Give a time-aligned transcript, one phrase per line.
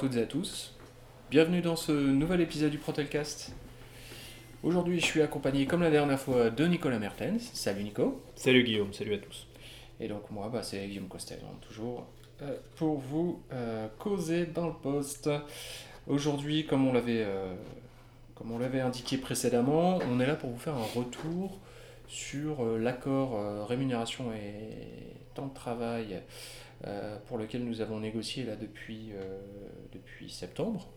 [0.00, 0.72] Toutes et à tous.
[1.30, 3.52] Bienvenue dans ce nouvel épisode du Protelcast.
[4.62, 7.50] Aujourd'hui, je suis accompagné, comme la dernière fois, de Nicolas Mertens.
[7.52, 8.22] Salut Nico.
[8.34, 9.46] Salut Guillaume, salut à tous.
[10.00, 12.06] Et donc moi, bah, c'est Guillaume Costel, toujours
[12.40, 15.28] euh, pour vous euh, causer dans le poste.
[16.06, 17.52] Aujourd'hui, comme on l'avait euh,
[18.34, 21.58] comme on l'avait indiqué précédemment, on est là pour vous faire un retour
[22.08, 26.22] sur l'accord rémunération et temps de travail
[27.26, 29.10] pour lequel nous avons négocié là depuis,
[29.92, 30.88] depuis septembre.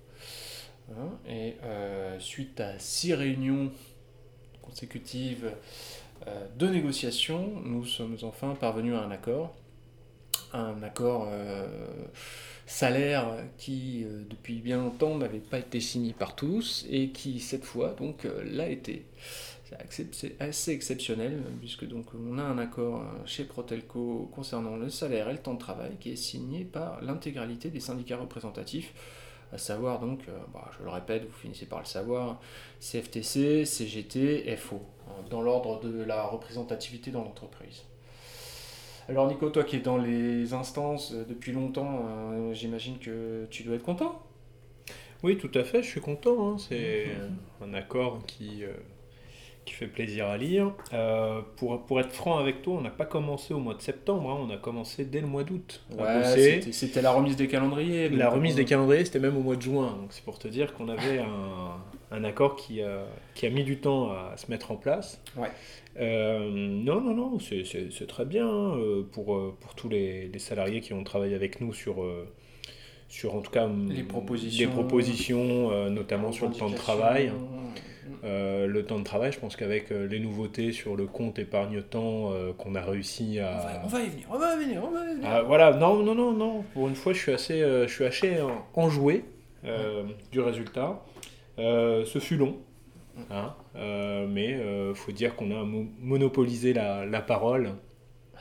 [0.91, 1.55] Hein, et
[2.19, 3.71] suite à six réunions
[4.61, 5.51] consécutives
[6.57, 9.53] de négociation, nous sommes enfin parvenus à un accord
[10.53, 11.67] un accord euh,
[12.65, 17.65] salaire qui, euh, depuis bien longtemps, n'avait pas été signé par tous et qui, cette
[17.65, 19.05] fois, donc, euh, l'a été.
[19.89, 25.33] C'est assez exceptionnel, puisque donc on a un accord chez Protelco concernant le salaire et
[25.33, 28.93] le temps de travail qui est signé par l'intégralité des syndicats représentatifs,
[29.51, 30.19] à savoir donc,
[30.53, 32.39] bah, je le répète, vous finissez par le savoir,
[32.79, 37.83] CFTC, CGT, FO, hein, dans l'ordre de la représentativité dans l'entreprise.
[39.09, 43.63] Alors Nico, toi qui es dans les instances euh, depuis longtemps, euh, j'imagine que tu
[43.63, 44.21] dois être content?
[45.23, 46.53] Oui, tout à fait, je suis content.
[46.53, 46.57] Hein.
[46.57, 47.07] C'est
[47.61, 48.71] un accord qui, euh,
[49.65, 50.71] qui fait plaisir à lire.
[51.55, 54.47] pour, pour être franc avec toi, on n'a pas commencé au mois de septembre, hein.
[54.47, 55.83] on a commencé dès le mois d'août.
[55.97, 58.09] Ouais, c'était la remise des calendriers.
[58.09, 59.97] La remise des calendriers, c'était même au mois de juin.
[59.99, 63.63] Donc c'est pour te dire qu'on avait un, un, accord qui a, qui a mis
[63.63, 65.21] du temps à se mettre en place.
[65.37, 65.49] Ouais.
[65.99, 70.39] Euh, non, non, non, c'est très bien hein, euh, pour, euh, pour tous les, les,
[70.39, 72.03] salariés qui ont travaillé avec nous sur,
[73.07, 77.31] sur en tout cas les propositions, les propositions notamment sur le temps de travail.
[78.23, 82.81] Le temps de travail, je pense qu'avec les nouveautés sur le compte épargne-temps qu'on a
[82.81, 83.81] réussi à...
[83.83, 85.29] On va, y venir, on va y venir, on va y venir.
[85.29, 88.37] Ah, voilà, non, non, non, non, pour une fois je suis assez, je suis assez
[88.73, 89.25] enjoué
[90.31, 91.03] du résultat.
[91.57, 92.57] ce fut long,
[93.29, 95.63] Hein euh, mais il euh, faut dire qu'on a
[95.99, 97.71] monopolisé la, la parole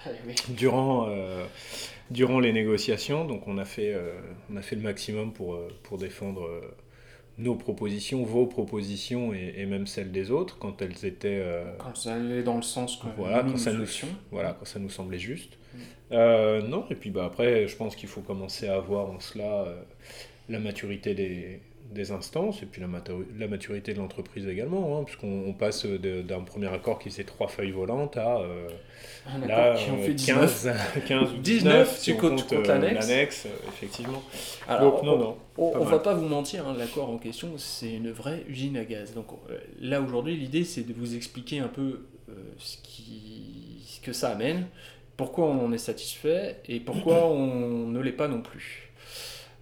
[0.05, 0.11] ah
[0.49, 1.45] durant, euh,
[2.11, 3.25] durant les négociations.
[3.25, 3.95] Donc on a fait,
[4.51, 6.49] on a fait le maximum pour, pour défendre
[7.39, 11.43] nos propositions, vos propositions et, même celles des autres quand elles étaient.
[11.79, 13.87] quand ça allait dans le sens que voilà, quand ça nous,
[14.31, 15.59] voilà, quand ça nous semblait juste.
[16.11, 16.69] Mm.
[16.69, 19.65] non, et puis bah, après, je pense qu'il faut commencer à voir en cela
[20.49, 21.61] la maturité des,
[21.93, 22.89] des instances et puis la,
[23.39, 27.71] la maturité de l'entreprise également, hein, puisqu'on passe d'un premier accord qui faisait trois feuilles
[27.71, 28.69] volantes à euh,
[29.47, 30.73] là, qui fait 15,
[31.07, 34.23] 15 ou 19, si tu comptes, euh, l'annexe, euh, effectivement.
[34.69, 38.11] Alors, non, non, on, ne va pas vous mentir, hein, l'accord en question, c'est une
[38.11, 39.15] vraie usine à gaz.
[39.15, 39.27] Donc
[39.81, 42.07] là, aujourd'hui, l'idée, c'est de vous expliquer un peu
[42.59, 44.67] ce, qui, ce que ça amène,
[45.17, 48.92] pourquoi on en est satisfait et pourquoi on ne l'est pas non plus.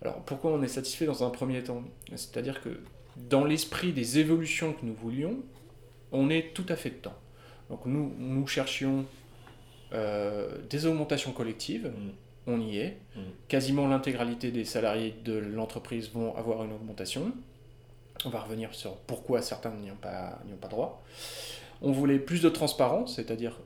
[0.03, 1.83] Alors pourquoi on est satisfait dans un premier temps?
[2.11, 2.81] C'est-à-dire que
[3.17, 5.37] dans l'esprit des évolutions que nous voulions,
[6.13, 7.15] on est tout à fait dedans.
[7.69, 9.05] Donc nous, nous cherchions
[9.93, 12.11] euh, des augmentations collectives, mm.
[12.47, 12.97] on y est.
[13.15, 13.21] Mm.
[13.49, 17.33] Quasiment l'intégralité des salariés de l'entreprise vont avoir une augmentation.
[18.25, 21.03] On va revenir sur pourquoi certains n'y ont pas, ont pas droit.
[21.83, 23.59] On voulait plus de transparence, c'est-à-dire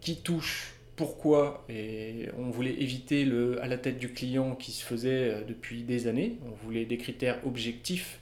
[0.00, 4.84] qui touche pourquoi et on voulait éviter le à la tête du client qui se
[4.84, 6.38] faisait euh, depuis des années.
[6.46, 8.20] On voulait des critères objectifs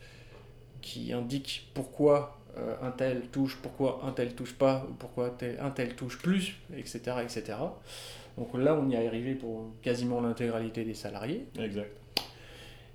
[0.81, 5.95] qui indiquent pourquoi euh, un tel touche, pourquoi un tel touche pas, pourquoi un tel
[5.95, 7.59] touche plus, etc., etc.
[8.39, 11.47] Donc là, on y est arrivé pour quasiment l'intégralité des salariés.
[11.59, 11.91] Exact.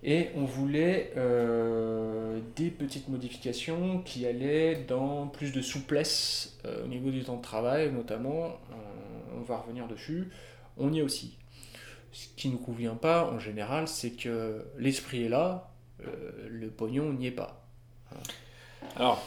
[0.04, 7.10] Et on voulait euh, des petites modifications qui allaient dans plus de souplesse au niveau
[7.10, 8.60] du temps de travail, notamment
[9.38, 10.30] on va revenir dessus,
[10.78, 11.38] on y est aussi.
[12.12, 15.70] Ce qui ne nous convient pas en général, c'est que l'esprit est là,
[16.02, 17.66] euh, le pognon n'y est pas.
[18.96, 19.24] Alors,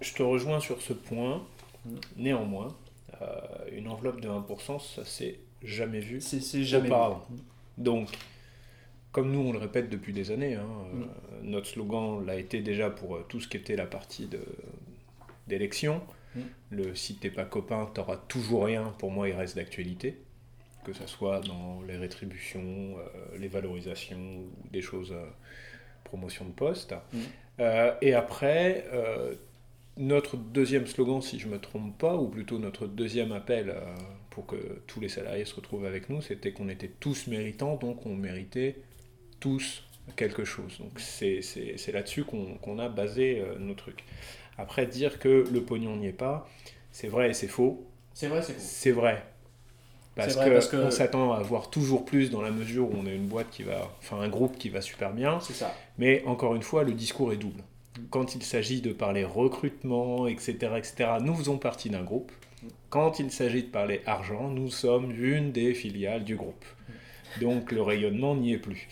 [0.00, 1.42] je te rejoins sur ce point.
[1.84, 1.90] Mm.
[2.16, 2.76] Néanmoins,
[3.20, 3.36] euh,
[3.72, 7.26] une enveloppe de 1%, ça s'est jamais vu c'est, jamais auparavant.
[7.76, 8.08] Donc,
[9.12, 11.02] comme nous on le répète depuis des années, hein, mm.
[11.02, 11.06] euh,
[11.42, 14.28] notre slogan l'a été déjà pour tout ce qui était la partie
[15.46, 16.00] d'élection.
[16.34, 16.40] Mm.
[16.70, 20.18] Le si t'es pas copain, t'auras toujours rien, pour moi, il reste d'actualité.
[20.84, 25.26] Que ce soit dans les rétributions, euh, les valorisations ou des choses, euh,
[26.04, 26.94] promotion de poste.
[27.12, 27.18] Mm.
[27.60, 28.84] Euh, et après,
[29.96, 33.74] notre deuxième slogan, si je me trompe pas, ou plutôt notre deuxième appel
[34.30, 38.06] pour que tous les salariés se retrouvent avec nous, c'était qu'on était tous méritants, donc
[38.06, 38.76] on méritait
[39.40, 39.82] tous
[40.14, 40.78] quelque chose.
[40.78, 41.42] Donc c'est
[41.92, 44.04] là-dessus qu'on a basé nos trucs.
[44.58, 46.48] Après, dire que le pognon n'y est pas,
[46.92, 47.86] c'est vrai et c'est faux.
[48.12, 48.60] C'est vrai, c'est faux.
[48.60, 49.24] C'est vrai.
[50.16, 53.28] Parce vrai, que s'attend à voir toujours plus dans la mesure où on a une
[53.28, 55.38] boîte qui va, enfin un groupe qui va super bien.
[55.38, 55.72] C'est ça.
[55.96, 57.62] Mais encore une fois, le discours est double.
[58.10, 62.32] Quand il s'agit de parler recrutement, etc., etc., nous faisons partie d'un groupe.
[62.90, 66.64] Quand il s'agit de parler argent, nous sommes une des filiales du groupe.
[67.40, 68.88] Donc le rayonnement n'y est plus.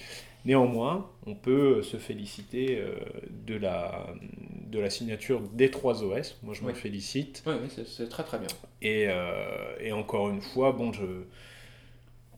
[0.47, 2.95] Néanmoins, on peut se féliciter euh,
[3.47, 4.07] de la,
[4.71, 6.39] de la signature des trois OS.
[6.43, 6.75] Moi, je me Oui.
[6.75, 7.43] félicite.
[7.47, 8.49] Oui, oui, c'est- très très bien.
[8.81, 9.45] Et, euh,
[9.81, 11.03] et encore une fois, bon, je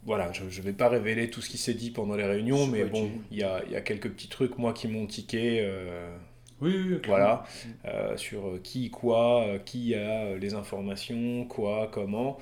[0.04, 2.84] voilà, je ne vais pas révéler tout ce qui s'est dit pendant les réunions, mais
[2.84, 6.16] bon, il y a, y a quelques petits trucs, moi, qui m'ont tiqué, euh,
[6.62, 7.44] Oui, oui, oui, voilà,
[7.84, 12.38] euh, sur qui, quoi, qui a les informations, quoi, comment.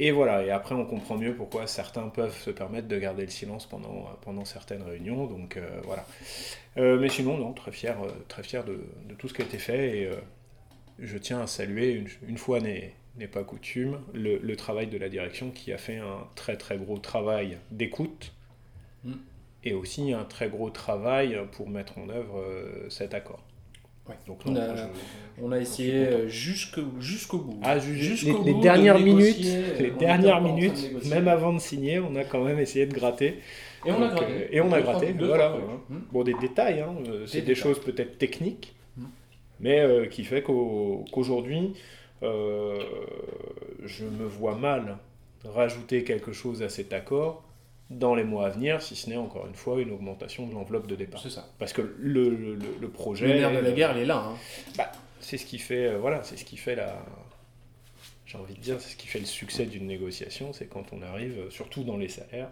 [0.00, 3.30] Et voilà, et après, on comprend mieux pourquoi certains peuvent se permettre de garder le
[3.30, 6.06] silence pendant, euh, pendant certaines réunions, donc euh, voilà.
[6.76, 9.44] Euh, mais sinon, non, très fier, euh, très fier de, de tout ce qui a
[9.44, 10.16] été fait, et euh,
[11.00, 12.94] je tiens à saluer, une, une fois n'est
[13.32, 16.98] pas coutume, le, le travail de la direction qui a fait un très très gros
[16.98, 18.32] travail d'écoute
[19.04, 19.18] Mm.
[19.64, 22.44] et aussi un très gros travail pour mettre en œuvre
[22.88, 23.42] cet accord.
[24.08, 24.14] Ouais.
[24.26, 24.82] Donc, On a- moi, je-
[25.44, 26.82] On a j'en essayé euh, jusqu'au
[27.38, 27.60] bout.
[27.62, 31.58] Ah, les, les bout de dernières minutes, euh, les dernières de minutes, même avant de
[31.60, 33.38] signer, on a quand même essayé de gratter.
[33.86, 34.24] Et on a gratté.
[34.32, 35.56] euh, et on a gratté, deux, voilà.
[35.88, 35.98] Hmm.
[36.10, 36.94] Bon, des détails, hein,
[37.26, 39.02] c'est Des choses peut-être techniques, Mm.
[39.60, 41.74] mais euh, qui fait qu'au- qu'aujourd'hui,
[42.24, 42.78] euh,
[43.84, 44.96] je me vois mal
[45.44, 47.44] rajouter quelque chose à cet accord
[47.90, 50.86] dans les mois à venir, si ce n'est encore une fois une augmentation de l'enveloppe
[50.86, 51.22] de départ.
[51.22, 51.48] C'est ça.
[51.58, 52.28] Parce que le,
[52.80, 54.24] le- projet, Le nerf de la guerre, il est là.
[54.78, 54.84] hein.
[55.20, 57.02] c'est ce qui fait, euh, voilà, c'est ce qui fait la,
[58.26, 61.00] j'ai envie de dire, c'est ce qui fait le succès d'une négociation, c'est quand on
[61.02, 62.50] arrive, euh, surtout dans les salaires,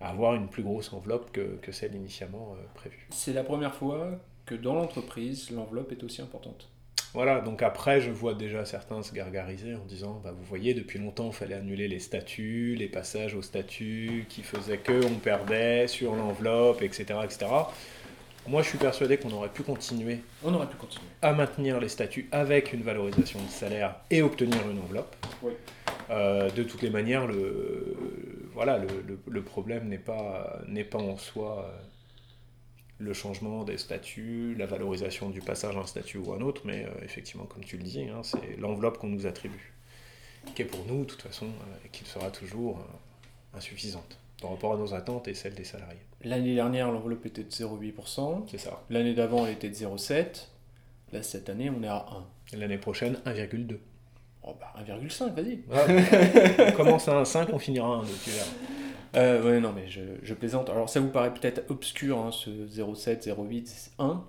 [0.00, 3.06] à avoir une plus grosse enveloppe que, que celle initialement euh, prévue.
[3.10, 4.12] C'est la première fois
[4.46, 6.68] que dans l'entreprise, l'enveloppe est aussi importante.
[7.12, 10.98] Voilà, donc après, je vois déjà certains se gargariser en disant, bah, vous voyez, depuis
[11.00, 15.88] longtemps, il fallait annuler les statuts, les passages aux statuts, qui faisaient que on perdait
[15.88, 17.46] sur l'enveloppe, etc., etc.
[18.46, 21.06] Moi, je suis persuadé qu'on aurait pu continuer On aurait pu continuer.
[21.20, 25.14] à maintenir les statuts avec une valorisation de salaire et obtenir une enveloppe.
[25.42, 25.52] Oui.
[26.10, 27.96] Euh, de toutes les manières, le,
[28.54, 31.78] voilà, le, le- le problème n'est pas, n'est pas en soi euh,
[33.00, 36.90] le changement des statuts, la valorisation du passage d'un statut ou un autre, mais euh,
[37.02, 39.72] effectivement, comme tu le dis, hein, c'est l'enveloppe qu'on nous attribue,
[40.54, 44.50] qui est pour nous, de toute façon, euh, et qui sera toujours euh, insuffisante par
[44.50, 46.00] rapport à nos attentes et celles des salariés.
[46.22, 48.44] L'année dernière, l'enveloppe était de 0,8%.
[48.50, 48.82] C'est ça.
[48.90, 50.48] L'année d'avant, elle était de 0,7.
[51.12, 52.06] Là, cette année, on est à
[52.52, 52.58] 1.
[52.58, 53.78] L'année prochaine, 1,2.
[54.42, 55.60] Oh, bah, 1,5, vas-y.
[56.68, 58.50] on commence à un 5, on finira à un 2, tu verras.
[59.16, 60.70] Euh, ouais, non, mais je, je plaisante.
[60.70, 64.24] Alors, ça vous paraît peut-être obscur, hein, ce 0,7, 0,8, 1.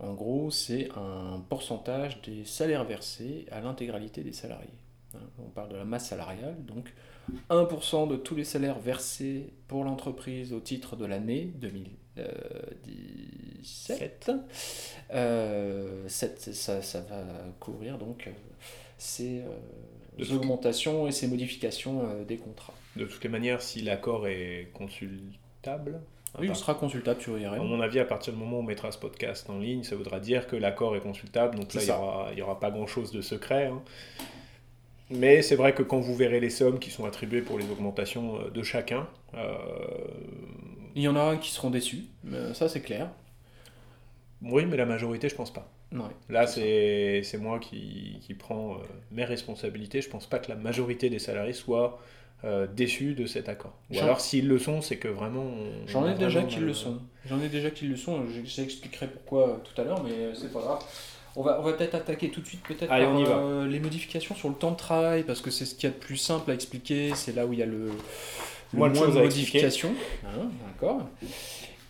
[0.00, 4.68] En gros, c'est un pourcentage des salaires versés à l'intégralité des salariés.
[5.14, 6.92] Hein, On parle de la masse salariale, donc
[7.50, 14.32] 1% de tous les salaires versés pour l'entreprise au titre de l'année 2017.
[15.12, 17.24] Euh, sept, ça, ça va
[17.60, 18.32] couvrir donc euh,
[18.98, 22.74] ces euh, augmentations et ces modifications euh, des contrats.
[22.96, 26.00] De toutes les manières, si l'accord est consultable,
[26.34, 27.58] à Oui, il sera consultable sur à IRM.
[27.66, 30.20] mon avis, à partir du moment où on mettra ce podcast en ligne, ça voudra
[30.20, 33.66] dire que l'accord est consultable, donc là, il n'y aura, aura pas grand-chose de secret.
[33.66, 33.82] hein.
[35.10, 38.40] Mais c'est vrai que quand vous verrez les sommes qui sont attribuées pour les augmentations
[38.40, 39.54] euh, de chacun, euh,
[40.94, 43.10] Il y en aura qui seront déçus, mais ça c'est clair.
[44.42, 45.68] oui, mais la majorité, je pense pas.
[45.92, 46.00] Ouais.
[46.30, 48.78] Là, C'est moi qui, qui prends euh,
[49.10, 50.00] mes responsabilités.
[50.00, 52.00] Je pense pas que la majorité des salariés soient
[52.44, 53.74] euh, déçus de cet accord.
[53.92, 55.46] Ou alors, s'ils le sont, c'est que vraiment...
[55.86, 56.98] J'en ai déjà vraiment qui mal- le sont.
[57.26, 58.24] J'en ai déjà qui le sont.
[58.28, 60.82] Je- J'expliquerai pourquoi euh, tout à l'heure, mais euh, c'est pas grave.
[61.36, 64.48] On va, on va peut-être attaquer tout de suite peut-être par euh, les modifications sur
[64.48, 66.54] le temps de travail, parce que c'est ce qu'il y a de plus simple à
[66.54, 67.12] expliquer.
[67.14, 67.92] C'est là où il y a le, le
[68.78, 69.94] Moins de modifications.
[70.26, 71.08] Hein, D'accord.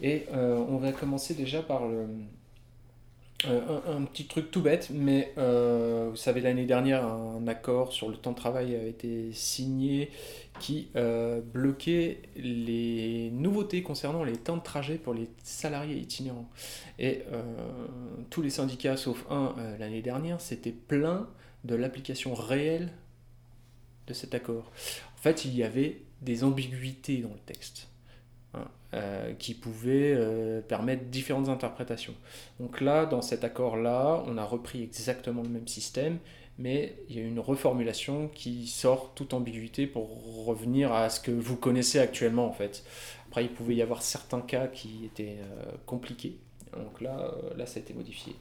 [0.00, 2.06] Et euh, on va commencer déjà par le,
[3.48, 7.92] euh, un, un petit truc tout bête, mais euh, vous savez, l'année dernière, un accord
[7.92, 10.10] sur le temps de travail a été signé
[10.62, 16.48] qui euh, bloquait les nouveautés concernant les temps de trajet pour les salariés itinérants.
[17.00, 17.42] Et euh,
[18.30, 21.28] tous les syndicats, sauf un euh, l'année dernière, s'étaient plaints
[21.64, 22.90] de l'application réelle
[24.06, 24.70] de cet accord.
[25.18, 27.88] En fait, il y avait des ambiguïtés dans le texte
[28.54, 28.68] hein,
[29.40, 32.14] qui pouvaient permettre différentes interprétations.
[32.60, 36.18] Donc là, dans cet accord-là, on a repris exactement le même système,
[36.58, 41.30] mais il y a une reformulation qui sort toute ambiguïté pour revenir à ce que
[41.30, 42.84] vous connaissez actuellement en fait.
[43.28, 46.36] Après, il pouvait y avoir certains cas qui étaient euh, compliqués,
[46.76, 48.34] donc là, euh, là, ça a été modifié.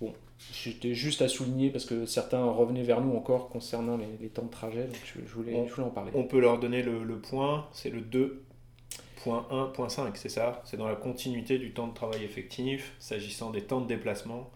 [0.00, 4.44] Bon, c'était juste à souligner parce que certains revenaient vers nous encore concernant les, temps
[4.44, 6.12] de trajet, donc je, voulais, je, voulais, en parler.
[6.14, 10.62] On peut leur donner le, le point, c'est le 2.1.5, c'est ça?
[10.64, 14.50] C'est dans la continuité du temps de travail effectif, s'agissant des temps de déplacement,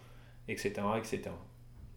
[0.47, 0.73] etc.
[0.97, 1.31] etc.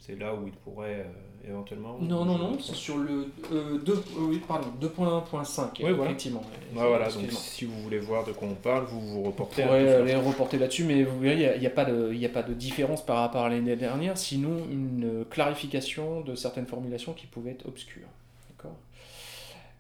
[0.07, 1.97] C'est là où il pourrait euh, éventuellement.
[1.99, 6.43] Non, non, non, c'est sur le 2, euh, oui, pardon, 2.1.5, oui, effectivement.
[6.75, 9.63] Voilà, donc si vous voulez voir de quoi on parle, vous vous reportez.
[9.63, 12.29] Vous pourrez aller reporter là-dessus, mais vous verrez, il n'y a, a, pas de, a
[12.29, 17.27] pas de différence par rapport à l'année dernière, sinon une clarification de certaines formulations qui
[17.27, 18.09] pouvaient être obscures.
[18.51, 18.77] D'accord?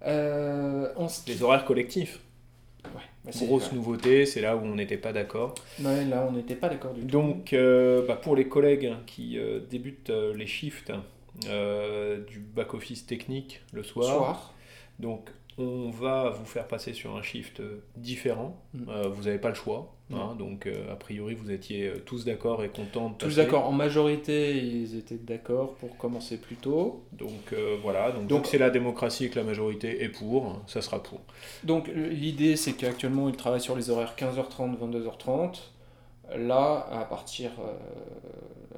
[0.06, 0.88] Euh,
[1.26, 2.20] Les horaires collectifs.
[3.24, 5.54] Bah, Grosse nouveauté, c'est là où on n'était pas d'accord.
[5.80, 7.06] là, on n'était pas d'accord du tout.
[7.06, 10.92] Donc, euh, bah, pour les collègues qui euh, débutent euh, les shifts
[11.42, 14.54] du back-office technique le soir, soir.
[15.00, 17.62] donc on va vous faire passer sur un shift
[17.96, 18.62] différent.
[18.74, 18.84] Mm.
[19.08, 19.94] vous n'avez pas le choix.
[20.12, 23.66] Hein, donc, euh, a priori, vous étiez euh, tous d'accord et contents de Tous d'accord.
[23.66, 27.04] En majorité, ils étaient d'accord pour commencer plus tôt.
[27.12, 28.12] Donc, euh, voilà.
[28.12, 31.20] Donc, c'est la démocratie et que la majorité est pour, ça sera pour.
[31.64, 35.70] Donc, l'idée, c'est qu'actuellement, ils travaillent sur les horaires 15h30, 22h30.
[36.36, 37.50] Là, à partir,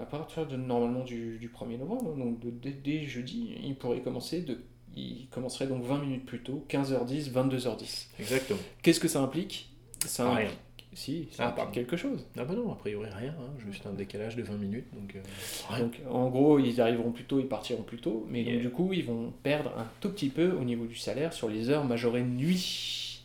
[0.01, 4.59] à partir de normalement du, 1er novembre, donc dès, jeudi, ils pourraient commencer de
[4.97, 8.07] il commencerait donc 20 minutes plus tôt, 15h10, 22h10.
[8.19, 8.59] Exactement.
[8.83, 9.71] Qu'est-ce que ça implique?
[10.05, 10.51] Ça Rien.
[10.95, 12.25] Si, ça ah, quelque chose.
[12.39, 14.87] Ah bah non, a priori rien, hein, juste un décalage de 20 minutes.
[14.95, 18.63] Donc, euh, donc, en gros, ils arriveront plus tôt, ils partiront plus tôt, mais donc,
[18.63, 21.69] du coup, ils vont perdre un tout petit peu au niveau du salaire sur les
[21.69, 23.23] heures majorées nuit.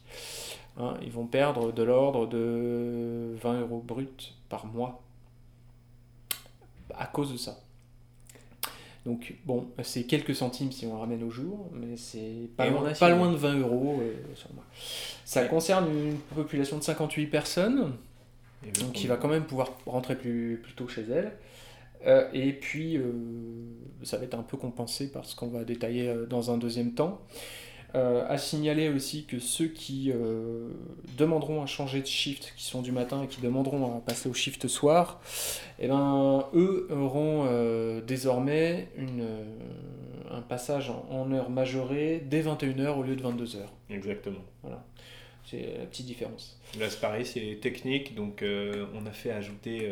[0.77, 5.01] Hein, ils vont perdre de l'ordre de 20 euros brut par mois
[6.97, 7.57] à cause de ça.
[9.05, 13.09] Donc bon, c'est quelques centimes si on ramène au jour, mais c'est pas, loin, pas
[13.09, 14.49] loin de 20 euros euh, sur.
[15.25, 17.93] Ça concerne une population de 58 personnes,
[18.79, 21.31] donc qui va quand même pouvoir rentrer plus, plus tôt chez elle.
[22.05, 23.11] Euh, et puis, euh,
[24.03, 27.21] ça va être un peu compensé par ce qu'on va détailler dans un deuxième temps.
[27.93, 30.69] Euh, à signaler aussi que ceux qui euh,
[31.17, 34.33] demanderont à changer de shift, qui sont du matin et qui demanderont à passer au
[34.33, 35.19] shift soir,
[35.77, 39.27] eh ben, eux auront euh, désormais une,
[40.29, 43.57] un passage en, heure majorée dès 21h au lieu de 22h.
[43.89, 44.43] Exactement.
[44.63, 44.85] Voilà.
[45.43, 46.57] C'est la petite différence.
[46.79, 49.91] Là, c'est pareil, c'est technique, donc on a fait ajouter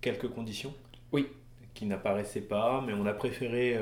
[0.00, 0.74] quelques conditions.
[1.12, 1.26] Oui.
[1.74, 3.78] Qui n'apparaissaient pas, mais on a préféré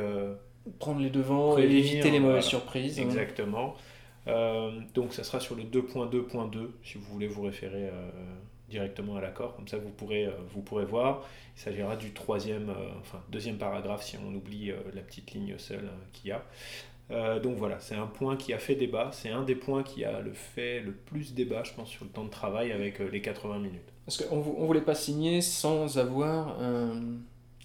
[0.79, 2.99] prendre les devants et éviter les mauvaises surprises.
[2.99, 3.77] Exactement.
[4.29, 8.11] Euh, donc ça sera sur le 2.2.2 si vous voulez vous référer euh,
[8.69, 11.25] directement à l'accord, comme ça vous pourrez, euh, vous pourrez voir.
[11.57, 16.31] Il s'agira du troisième, enfin deuxième paragraphe si on oublie la petite ligne seule qu'il
[16.31, 17.39] y a.
[17.39, 20.21] donc voilà, c'est un point qui a fait débat, c'est un des points qui a
[20.21, 23.59] le fait le plus débat, je pense, sur le temps de travail avec les 80
[23.59, 23.91] minutes.
[24.05, 27.01] Parce qu'on ne voulait pas signer sans avoir un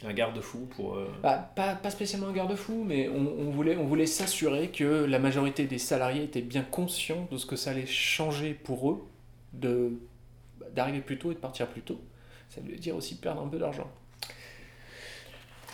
[0.05, 0.96] un garde-fou pour.
[0.96, 5.05] Euh, bah, pas, pas, spécialement un garde-fou, mais on, on, voulait, on voulait s'assurer que
[5.05, 9.03] la majorité des salariés étaient bien conscients de ce que ça allait changer pour eux
[9.53, 9.93] de
[10.74, 12.00] d'arriver plus tôt et de partir plus tôt.
[12.50, 13.89] Ça veut dire aussi perdre un peu d'argent.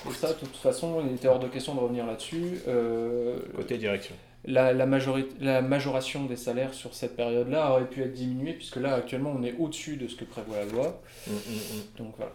[0.09, 2.59] Et ça, de toute façon, il était hors de question de revenir là-dessus.
[2.67, 4.15] Euh, Côté direction.
[4.45, 8.77] La, la, majorité, la majoration des salaires sur cette période-là aurait pu être diminuée, puisque
[8.77, 11.01] là, actuellement, on est au-dessus de ce que prévoit la loi.
[11.27, 11.81] Hum, hum, hum.
[11.97, 12.31] Donc voilà.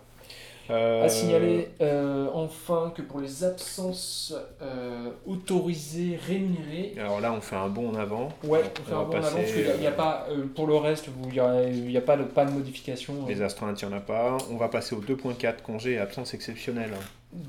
[0.70, 1.04] Euh...
[1.04, 6.94] À signaler euh, enfin que pour les absences euh, autorisées rémunérées.
[6.98, 8.28] Alors là, on fait un bond en avant.
[8.44, 10.76] Ouais, on, fait un bond en avant parce qu'il n'y a, pas, euh, pour le
[10.76, 13.26] reste, il n'y a, y a, pas, de, pas de modification.
[13.26, 14.38] Les astreintes, il n'y en a pas.
[14.50, 16.92] On va passer au 2.4, congé et absence exceptionnelle.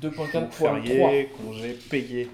[0.00, 1.28] 2.4.3.
[1.36, 2.28] Congé payé.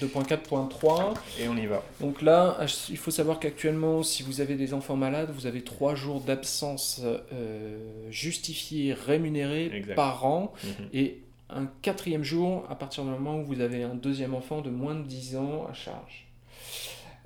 [0.00, 1.14] 2.4.3.
[1.40, 1.82] Et on y va.
[2.00, 2.58] Donc là,
[2.88, 7.00] il faut savoir qu'actuellement, si vous avez des enfants malades, vous avez 3 jours d'absence
[7.04, 10.52] euh, justifiés, rémunérés par an.
[10.64, 10.88] Mhm.
[10.92, 11.20] Et
[11.50, 14.94] un quatrième jour à partir du moment où vous avez un deuxième enfant de moins
[14.94, 16.26] de 10 ans à charge.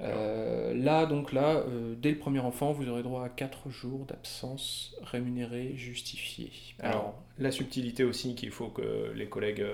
[0.00, 4.04] Euh, là, donc là, euh, dès le premier enfant, vous aurez droit à 4 jours
[4.06, 6.52] d'absence rémunérée justifiée.
[6.78, 9.64] Alors, la subtilité aussi qu'il faut que les collègues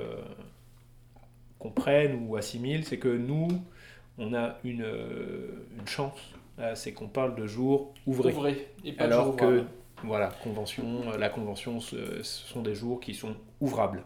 [1.64, 3.49] comprennent ou assimilent, c'est que nous,
[4.18, 6.21] on a une, euh, une chance,
[6.59, 8.68] euh, c'est qu'on parle de jours ouvrés.
[8.85, 9.64] et pas alors que
[10.02, 14.02] voilà, convention, euh, la convention, ce, sont des jours qui sont ouvrables.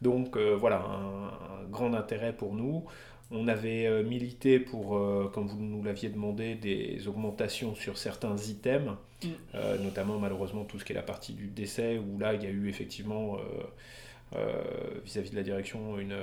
[0.00, 2.84] Donc voilà, un, grand intérêt pour nous.
[3.30, 5.00] On avait milité pour,
[5.32, 9.28] comme vous nous l'aviez demandé, des augmentations sur certains items, mm.
[9.82, 12.50] notamment malheureusement tout ce qui est la partie du décès, où là il y a
[12.50, 13.36] eu effectivement
[15.04, 16.16] vis-à-vis -vis de la direction une,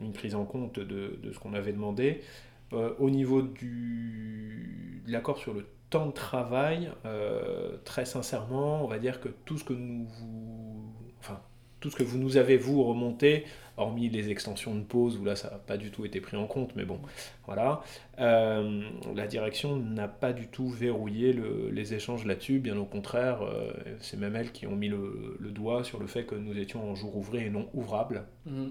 [0.00, 2.22] une prise en compte de, ce qu'on avait demandé.
[2.72, 8.98] Euh, au niveau de l'accord sur le temps de travail, euh, très sincèrement, on va
[8.98, 11.40] dire que tout ce que nous vous, enfin,
[11.80, 13.44] tout ce que vous nous avez, vous, remonté,
[13.76, 16.46] hormis les extensions de pause où là ça n'a pas du tout été pris en
[16.46, 16.98] compte, mais bon,
[17.44, 17.82] voilà.
[18.18, 18.82] Euh,
[19.14, 21.38] la direction n'a pas du tout verrouillé
[21.70, 23.40] les échanges là-dessus, bien au contraire,
[24.00, 26.94] c'est même elles qui ont mis le, doigt sur le fait que nous étions en
[26.94, 28.24] jour ouvré et non ouvrable.
[28.46, 28.68] Mm.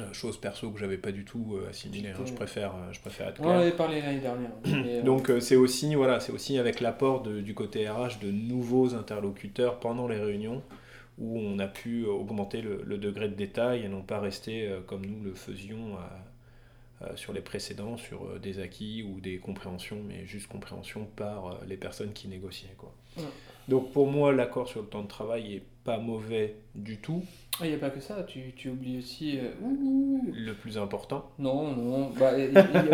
[0.00, 2.22] Euh, chose perso que j'avais pas du tout assimilée, hein.
[2.24, 3.48] je, préfère, je préfère être clair.
[3.48, 5.02] On en avait parlé l'année dernière.
[5.04, 10.08] Donc c'est aussi, voilà, c'est aussi avec l'apport du côté RH de nouveaux interlocuteurs pendant
[10.08, 10.62] les réunions
[11.18, 15.06] où on a pu augmenter le, degré de détail et non pas rester euh, comme
[15.06, 15.96] nous le faisions
[17.14, 21.54] sur les précédents, sur euh, des acquis ou des compréhensions, mais juste compréhension par euh,
[21.66, 22.74] les personnes qui négociaient.
[22.76, 22.92] Quoi.
[23.68, 27.22] Donc pour moi, l'accord sur le temps de travail est pas mauvais du tout.
[27.62, 29.38] Il n'y a pas que ça, tu, tu oublies aussi...
[29.38, 29.50] Euh,
[30.34, 32.32] le plus important Non, non, bah,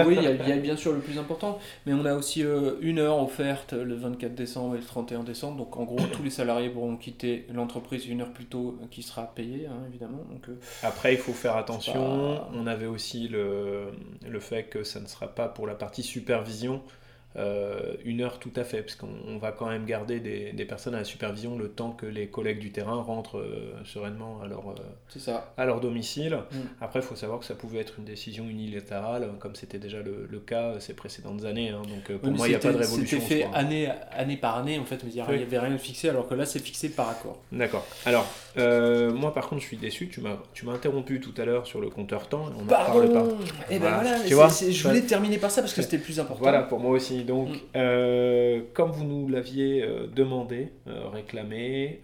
[0.07, 3.01] oui, il y, a bien sûr le plus important, mais on a aussi euh, une
[3.01, 6.69] heure offerte le 24 décembre et le 31 décembre, donc en gros tous les salariés
[6.69, 10.25] pourront quitter l'entreprise une heure plus tôt, euh, qui sera payée, hein, évidemment.
[10.31, 13.91] Donc, Après, il faut faire attention, on avait aussi le,
[14.29, 16.83] le fait que ça ne sera pas pour la partie supervision,
[17.37, 20.95] euh, une heure tout à fait, parce qu'on va quand même garder des, des, personnes
[20.95, 24.71] à la supervision le temps que les collègues du terrain rentrent euh, sereinement à leur,
[24.71, 24.75] euh,
[25.19, 25.53] ça.
[25.57, 26.39] À leur domicile.
[26.51, 26.57] Mm.
[26.81, 30.27] Après, il faut savoir que ça pouvait être une décision unilatérale, comme c'était déjà le,
[30.31, 31.71] le, cas ces précédentes années.
[31.71, 31.83] Hein.
[31.83, 33.19] donc pour moi, il n'y a pas de révolution.
[33.21, 36.29] C'était fait année, année par année, en fait, il n'y avait rien de fixé, alors
[36.29, 37.41] que là, c'est fixé par accord.
[37.51, 37.87] D'accord.
[38.05, 40.09] Alors, moi, par contre, je suis déçu.
[40.09, 42.47] Tu m'as interrompu tout à l'heure sur le compteur temps.
[42.59, 43.25] On Pardon pas.
[43.71, 46.03] Et eh ben voilà, tu vois, je voulais terminer par ça parce que c'était le
[46.03, 46.43] plus important.
[46.43, 47.59] Voilà, pour moi aussi donc, mm.
[47.77, 52.01] euh, comme vous nous l'aviez euh, demandé, euh, réclamé,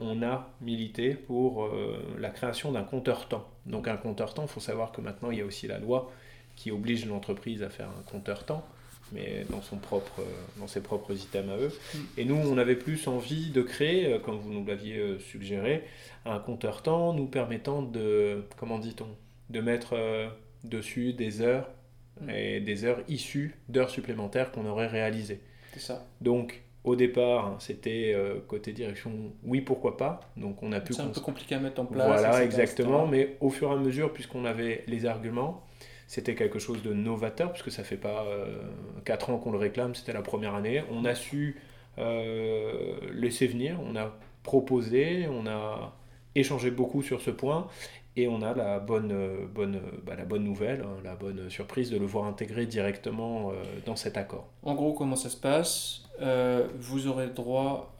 [0.00, 1.70] on a milité pour
[2.18, 3.48] la création d'un compteur temps.
[3.66, 6.10] Donc un compteur temps, il faut savoir que maintenant il y a aussi la loi
[6.56, 8.66] qui oblige l'entreprise à faire un compteur temps,
[9.12, 10.22] mais dans, son propre,
[10.58, 11.72] dans ses propres items à eux.
[11.94, 11.98] Mm.
[12.18, 15.84] Et nous, on avait plus envie de créer, comme vous nous l'aviez suggéré,
[16.24, 19.08] un compteur temps nous permettant de, comment dit-on,
[19.50, 19.96] de mettre
[20.64, 21.68] dessus des heures
[22.20, 22.30] Mm.
[22.30, 25.40] et des heures issues d'heures supplémentaires qu'on aurait réalisées.
[25.72, 26.06] C'est ça.
[26.20, 29.12] Donc, au départ, c'était euh, côté direction,
[29.44, 30.20] oui, pourquoi pas.
[30.36, 30.94] Donc, on a pu.
[30.94, 32.06] C'est un peu compliqué à mettre en place.
[32.06, 33.06] Voilà, exactement.
[33.06, 35.64] Mais au fur et à mesure, puisqu'on avait les arguments,
[36.08, 38.46] c'était quelque chose de novateur, puisque ça fait pas euh,
[39.04, 40.82] 4 ans qu'on le réclame, c'était la première année.
[40.90, 41.60] On a su
[41.98, 45.94] euh, laisser venir, on a proposé, on a
[46.34, 47.68] échangé beaucoup sur ce point,
[48.16, 49.46] et on a la bonne, euh,
[50.02, 53.52] bah, nouvelle, hein, la bonne surprise de le voir intégré directement
[53.84, 54.48] dans cet accord.
[54.62, 56.07] En gros, comment ça se passe?
[56.20, 57.96] Vous aurez droit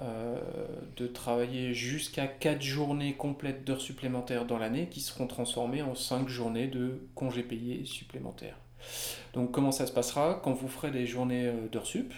[0.96, 6.28] de travailler jusqu'à 4 journées complètes d'heures supplémentaires dans l'année qui seront transformées en 5
[6.28, 8.56] journées de congés payés supplémentaires.
[9.34, 10.40] Donc comment ça se passera?
[10.42, 12.12] Quand vous ferez des journées d'heures sup,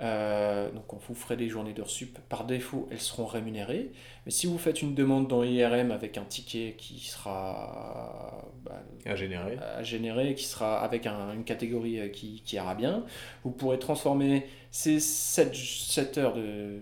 [0.00, 2.18] euh, donc on vous ferait des journées d'heures sup.
[2.28, 3.90] Par défaut, elles seront rémunérées.
[4.24, 9.16] Mais si vous faites une demande dans IRM avec un ticket qui sera bah, à,
[9.16, 9.58] générer.
[9.58, 13.04] à générer, qui sera avec une catégorie euh, qui, qui, ira bien,
[13.44, 16.78] vous pourrez transformer ces 7, 7 heures de,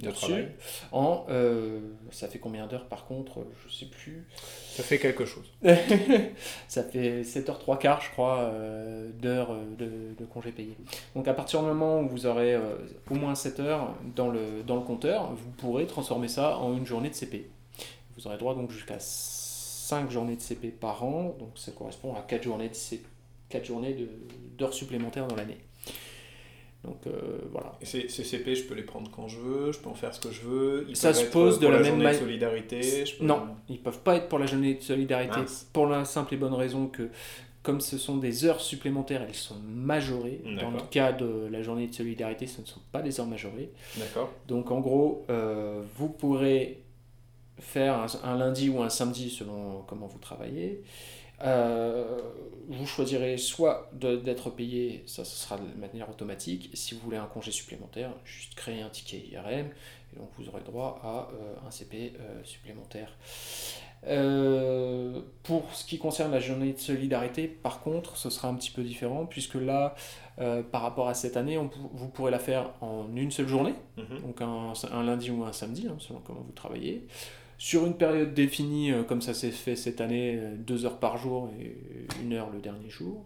[0.00, 0.48] de travail.
[0.92, 1.80] En, euh,
[2.10, 4.26] ça fait combien d'heures par contre Je sais plus.
[4.70, 5.50] Ça fait quelque chose.
[6.68, 10.76] ça fait 7 heures 3 quarts, je crois, euh, d'heures euh, de, de congés payés.
[11.14, 12.56] Donc à partir du moment où vous aurez
[13.10, 16.86] au moins 7 heures dans le, dans le compteur, vous pourrez transformer ça en une
[16.86, 17.50] journée de CP.
[18.16, 22.22] Vous aurez droit donc jusqu'à 5 journées de CP par an, donc ça correspond à
[22.22, 22.74] 4 journées, de
[23.50, 23.96] 4 journées
[24.58, 25.58] d'heures supplémentaires dans l'année.
[26.84, 27.72] Donc euh, voilà.
[27.80, 30.20] Et ces, CP, je peux les prendre quand je veux, je peux en faire ce
[30.20, 30.86] que je veux.
[30.94, 32.14] ça se pose de la, même manière.
[32.14, 33.04] solidarité.
[33.20, 35.40] Non, ils peuvent pas être pour la journée de solidarité
[35.72, 37.08] pour la simple et bonne raison que
[37.66, 40.40] comme ce sont des heures supplémentaires, elles sont majorées.
[40.60, 43.72] Dans le cas de la journée de solidarité, ce ne sont pas des heures majorées.
[43.96, 44.30] D'accord.
[44.46, 46.84] Donc en gros, euh, vous pourrez
[47.58, 50.84] faire un, lundi ou un samedi selon comment vous travaillez.
[51.42, 52.20] Euh,
[52.68, 57.26] vous choisirez soit d'être payé, ça ce sera de manière automatique, si vous voulez un
[57.26, 59.68] congé supplémentaire, juste créer un ticket IRM,
[60.12, 63.12] et donc vous aurez droit à euh, un CP euh, supplémentaire.
[65.44, 68.82] pour ce qui concerne la journée de solidarité, par contre, ce sera un petit peu
[68.82, 69.94] différent, puisque là,
[70.72, 74.22] par rapport à cette année, on, vous pourrez la faire en une seule journée, mhm.
[74.22, 77.06] donc un, un, lundi ou un samedi, hein, selon comment vous travaillez
[77.58, 81.16] sur une période définie, euh, comme ça s'est fait cette année, euh, deux heures par
[81.16, 81.76] jour et
[82.22, 83.24] une heure le dernier jour,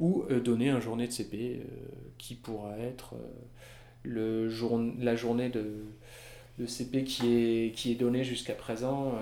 [0.00, 1.60] ou euh, donner un journée de CP
[2.16, 3.14] qui pourra être
[4.04, 5.84] le jour, la journée de,
[6.58, 9.12] de CP qui est, qui est donnée jusqu'à présent.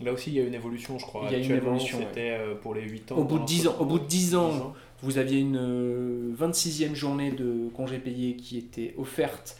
[0.00, 1.22] Là aussi, il y a une évolution, je crois.
[1.26, 1.98] Il y a une évolution.
[1.98, 3.16] C'était pour les 8 ans.
[3.16, 7.32] Au bout de 10 ans, au bout de 10 ans, vous aviez une 26e journée
[7.32, 9.58] de congé payé qui était offerte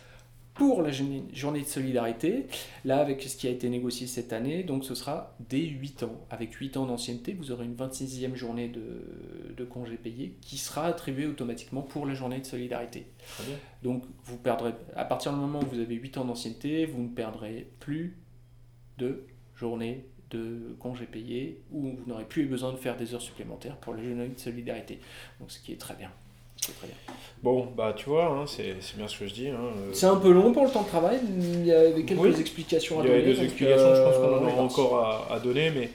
[0.57, 2.47] pour la journée de solidarité.
[2.85, 6.27] Là, avec ce qui a été négocié cette année, donc ce sera dès 8 ans.
[6.31, 10.87] Avec 8 ans d'ancienneté, vous aurez une 26e journée de, de congé payé qui sera
[10.87, 13.07] attribuée automatiquement pour la journée de solidarité.
[13.83, 17.09] Donc, vous perdrez, à partir du moment où vous avez 8 ans d'ancienneté, vous ne
[17.09, 18.16] perdrez plus
[18.99, 23.77] de journée de congé payé ou vous n'aurez plus besoin de faire des heures supplémentaires
[23.77, 25.01] pour la journée de solidarité.
[25.38, 26.11] Donc, ce qui est très bien.
[27.42, 29.49] Bon, bah tu vois, hein, c'est bien ce que je dis.
[29.49, 29.90] Hein, euh.
[29.92, 33.03] C'est un peu long pour le temps de travail, il y avait quelques explications à
[33.03, 33.21] donner.
[33.21, 35.90] Il y a des explications, je pense qu'on en aura euh, encore à, donner, mais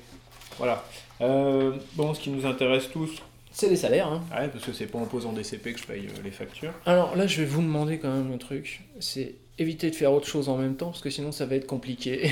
[0.57, 0.83] voilà.
[1.19, 3.21] Euh, bon, ce qui nous intéresse tous,
[3.51, 4.07] c'est les salaires.
[4.07, 4.21] Hein.
[4.31, 6.73] Ouais, parce que c'est pas en posant des CP que je paye les factures.
[6.85, 8.81] Alors là, je vais vous demander quand même un truc.
[8.99, 11.67] C'est éviter de faire autre chose en même temps, parce que sinon ça va être
[11.67, 12.31] compliqué.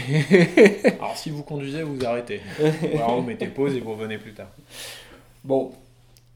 [1.00, 2.42] Alors si vous conduisez, vous arrêtez.
[2.60, 4.50] Ou alors vous mettez pause et vous revenez plus tard.
[5.44, 5.74] Bon,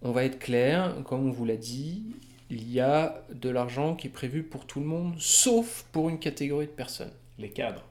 [0.04, 2.04] on va être clair, comme on vous l'a dit,
[2.50, 6.20] il y a de l'argent qui est prévu pour tout le monde, sauf pour une
[6.20, 7.14] catégorie de personnes.
[7.40, 7.84] Les cadres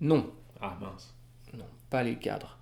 [0.00, 0.30] Non.
[0.60, 1.14] Ah mince.
[1.56, 2.58] Non, pas les cadres.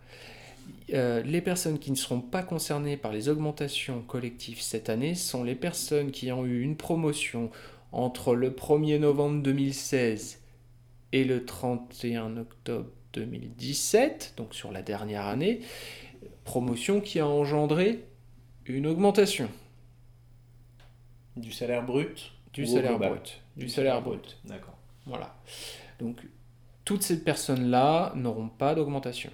[0.93, 5.43] Euh, les personnes qui ne seront pas concernées par les augmentations collectives cette année sont
[5.43, 7.51] les personnes qui ont eu une promotion
[7.93, 10.41] entre le 1er novembre 2016
[11.13, 15.61] et le 31 octobre 2017, donc sur la dernière année,
[16.45, 18.05] promotion qui a engendré
[18.75, 19.49] une augmentation.
[21.37, 23.41] Du salaire brut Du salaire brut.
[23.57, 24.39] Du, salaire brut.
[24.45, 24.77] D'accord.
[25.07, 25.35] Voilà.
[25.99, 26.21] Donc,
[26.85, 29.31] toutes ces personnes-là n'auront pas d'augmentation.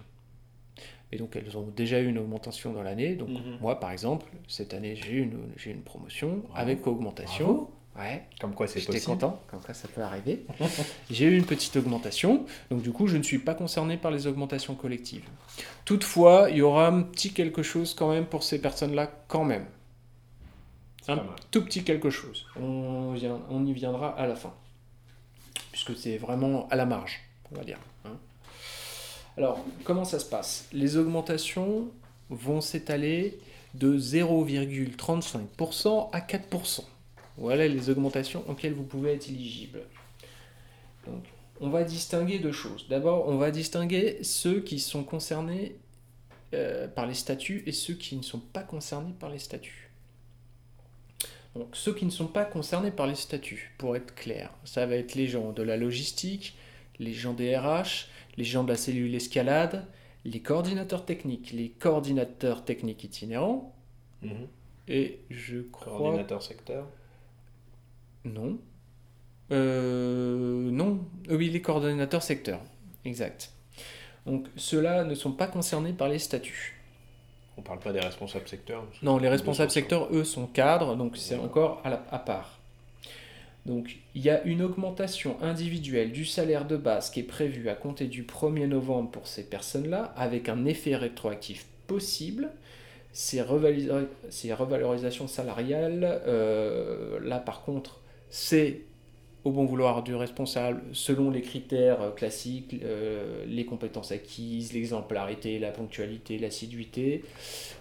[1.12, 3.14] Et donc, elles ont déjà eu une augmentation dans l'année.
[3.14, 3.58] Donc, mhm.
[3.60, 7.68] moi, par exemple, cette année, j'ai eu une, une promotion avec augmentation.
[7.98, 8.24] Ouais.
[8.40, 8.94] Comme quoi c'est possible.
[8.94, 10.44] J'étais content, comme quoi ça peut arriver.
[11.10, 14.26] J'ai eu une petite augmentation, donc du coup je ne suis pas concerné par les
[14.26, 15.24] augmentations collectives.
[15.84, 19.66] Toutefois, il y aura un petit quelque chose quand même pour ces personnes-là, quand même.
[21.08, 22.46] Un tout petit quelque chose.
[22.60, 24.52] On, vient, on y viendra à la fin.
[25.70, 27.20] Puisque c'est vraiment à la marge,
[27.52, 27.78] on va dire.
[28.04, 28.16] Hein.
[29.38, 30.66] Alors, comment ça se passe?
[30.72, 31.86] Les augmentations
[32.28, 33.38] vont s'étaler
[33.74, 36.80] de 0,35% à 4%.
[37.36, 39.82] Voilà les augmentations auxquelles vous pouvez être éligible.
[41.06, 41.24] Donc,
[41.60, 42.86] on va distinguer deux choses.
[42.88, 45.76] D'abord, on va distinguer ceux qui sont concernés
[46.54, 49.90] euh, par les statuts et ceux qui ne sont pas concernés par les statuts.
[51.54, 54.96] Donc, ceux qui ne sont pas concernés par les statuts, pour être clair, ça va
[54.96, 56.56] être les gens de la logistique,
[56.98, 59.86] les gens des RH, les gens de la cellule escalade,
[60.26, 63.74] les coordinateurs techniques, les coordinateurs techniques itinérants,
[64.22, 64.48] mhm.
[64.88, 65.96] et je crois...
[65.96, 66.86] Coordinateur secteur
[68.26, 68.58] non.
[69.52, 71.00] Euh, non.
[71.30, 72.60] Oui, les coordonnateurs secteurs.
[73.04, 73.52] Exact.
[74.26, 76.74] Donc ceux-là ne sont pas concernés par les statuts.
[77.56, 81.16] On ne parle pas des responsables secteurs Non, les responsables secteurs, eux, sont cadres, donc
[81.16, 82.58] c'est encore à, à part.
[83.64, 87.74] Donc il y a une augmentation individuelle du salaire de base qui est prévue à
[87.74, 92.50] compter du 1er novembre pour ces personnes-là, avec un effet rétroactif possible.
[93.12, 98.82] Ces, revalorisations salariales, euh, là par contre, c'est
[99.46, 105.70] au bon vouloir du responsable, selon les critères classiques, euh, les compétences acquises, l'exemplarité, la
[105.70, 107.22] ponctualité, l'assiduité,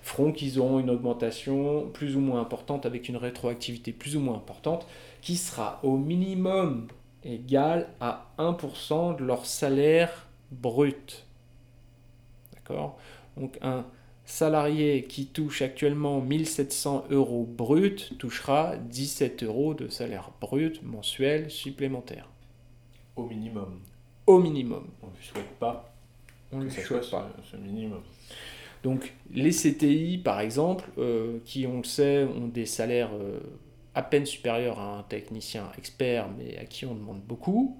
[0.04, 4.36] feront qu'ils auront une augmentation plus ou moins importante avec une rétroactivité plus ou moins
[4.36, 4.86] importante
[5.22, 6.86] qui sera au minimum
[7.24, 11.26] égale à 1% de leur salaire brut.
[12.54, 13.00] D'accord?
[13.38, 13.86] Donc un
[14.26, 22.28] salarié qui touche actuellement 1700 euros brut touchera 17 euros de salaire brut mensuel supplémentaire.
[23.16, 23.80] Au minimum.
[24.26, 24.88] Au minimum.
[25.04, 25.94] On ne souhaite pas.
[26.52, 27.32] On ne souhaite pas.
[27.52, 28.02] Ce, minimum.
[28.84, 33.40] Donc les CTI, par exemple, euh, qui on le sait, ont des salaires euh,
[33.94, 37.80] à peine supérieurs à un technicien expert, mais à qui on demande beaucoup,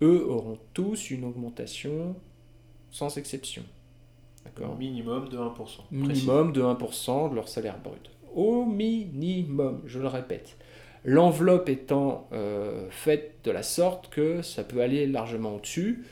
[0.00, 2.16] eux auront tous une augmentation
[2.90, 3.62] sans exception.
[4.78, 5.50] Minimum de 1%.
[5.90, 8.10] Minimum de 1% de leur salaire brut.
[8.34, 10.56] Au minimum, je le répète.
[11.04, 16.04] L'enveloppe étant euh, faite de la sorte que ça peut aller largement au-dessus.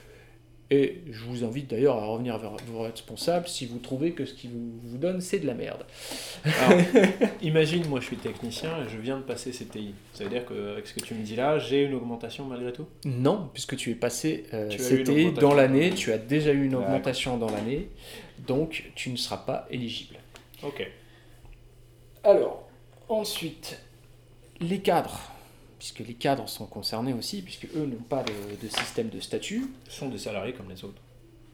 [0.73, 4.35] Et je vous invite d'ailleurs à revenir vers vos responsables si vous trouvez que ce
[4.35, 5.85] qu'ils vous, vous donnent, c'est de la merde.
[7.43, 9.95] imagine, moi je suis technicien et je viens de passer CTI.
[10.15, 12.87] Ça veut dire qu'avec ce que tu me dis là, j'ai une augmentation malgré tout?
[13.05, 17.37] Non, puisque tu es passé euh, CTI dans l'année, tu as déjà eu une augmentation
[17.37, 17.89] dans l'année,
[18.47, 20.17] donc tu ne seras pas éligible.
[20.63, 20.89] Ok.
[22.23, 22.69] Alors,
[23.09, 23.81] ensuite,
[24.61, 25.33] les cadres
[25.81, 29.65] puisque les cadres sont concernés aussi, puisque eux n'ont pas de, système de statut.
[29.89, 31.01] Sont des salariés comme les autres.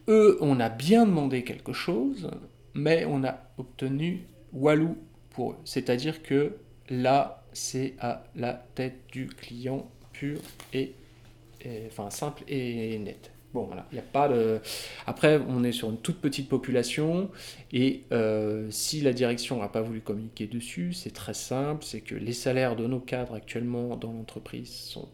[0.09, 2.29] Eux, on a bien demandé quelque chose,
[2.75, 4.99] mais on a obtenu Walou
[5.31, 5.57] pour eux.
[5.65, 6.57] C'est-à-dire que
[6.91, 10.41] là, c'est à la tête du client pur
[10.73, 10.93] et,
[11.87, 13.31] enfin simple et net.
[13.55, 14.61] Bon, voilà, il n'y a pas de.
[15.07, 17.31] Après, on est sur une toute petite population
[17.73, 22.15] et euh, si la direction n'a pas voulu communiquer dessus, c'est très simple c'est que
[22.15, 25.09] les salaires de nos cadres actuellement dans l'entreprise sont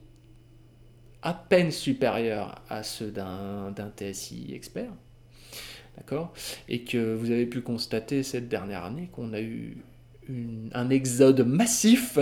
[1.22, 4.90] à peine supérieurs à ceux d'un TSI expert.
[5.96, 6.32] D'accord?
[6.68, 9.76] Et que vous avez pu constater cette dernière année qu'on a eu
[10.72, 12.18] un exode massif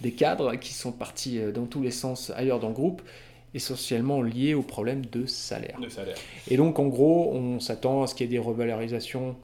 [0.00, 3.02] des cadres qui sont partis euh, dans tous les sens ailleurs dans le groupe
[3.54, 5.78] essentiellement lié au problème de salaire.
[6.48, 9.36] Et donc, en gros, on s'attend à ce qu'il y ait des revalorisations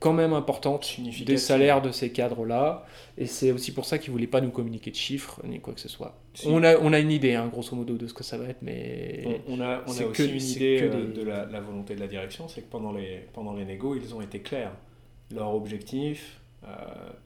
[0.00, 0.96] quand même importantes
[1.26, 2.86] des salaires de ces cadres-là.
[3.18, 5.74] Et c'est aussi pour ça qu'ils ne voulaient pas nous communiquer de chiffres ni quoi
[5.74, 6.16] que ce soit.
[6.46, 8.62] On, a, on a une idée, hein, grosso modo, de ce que ça va être,
[8.62, 9.42] mais...
[9.46, 12.62] On, a, on a aussi une idée euh, de la, volonté de la direction, c'est
[12.62, 14.72] que pendant les, pendant les négos, ils ont été clairs.
[15.34, 16.68] Leur objectif, euh,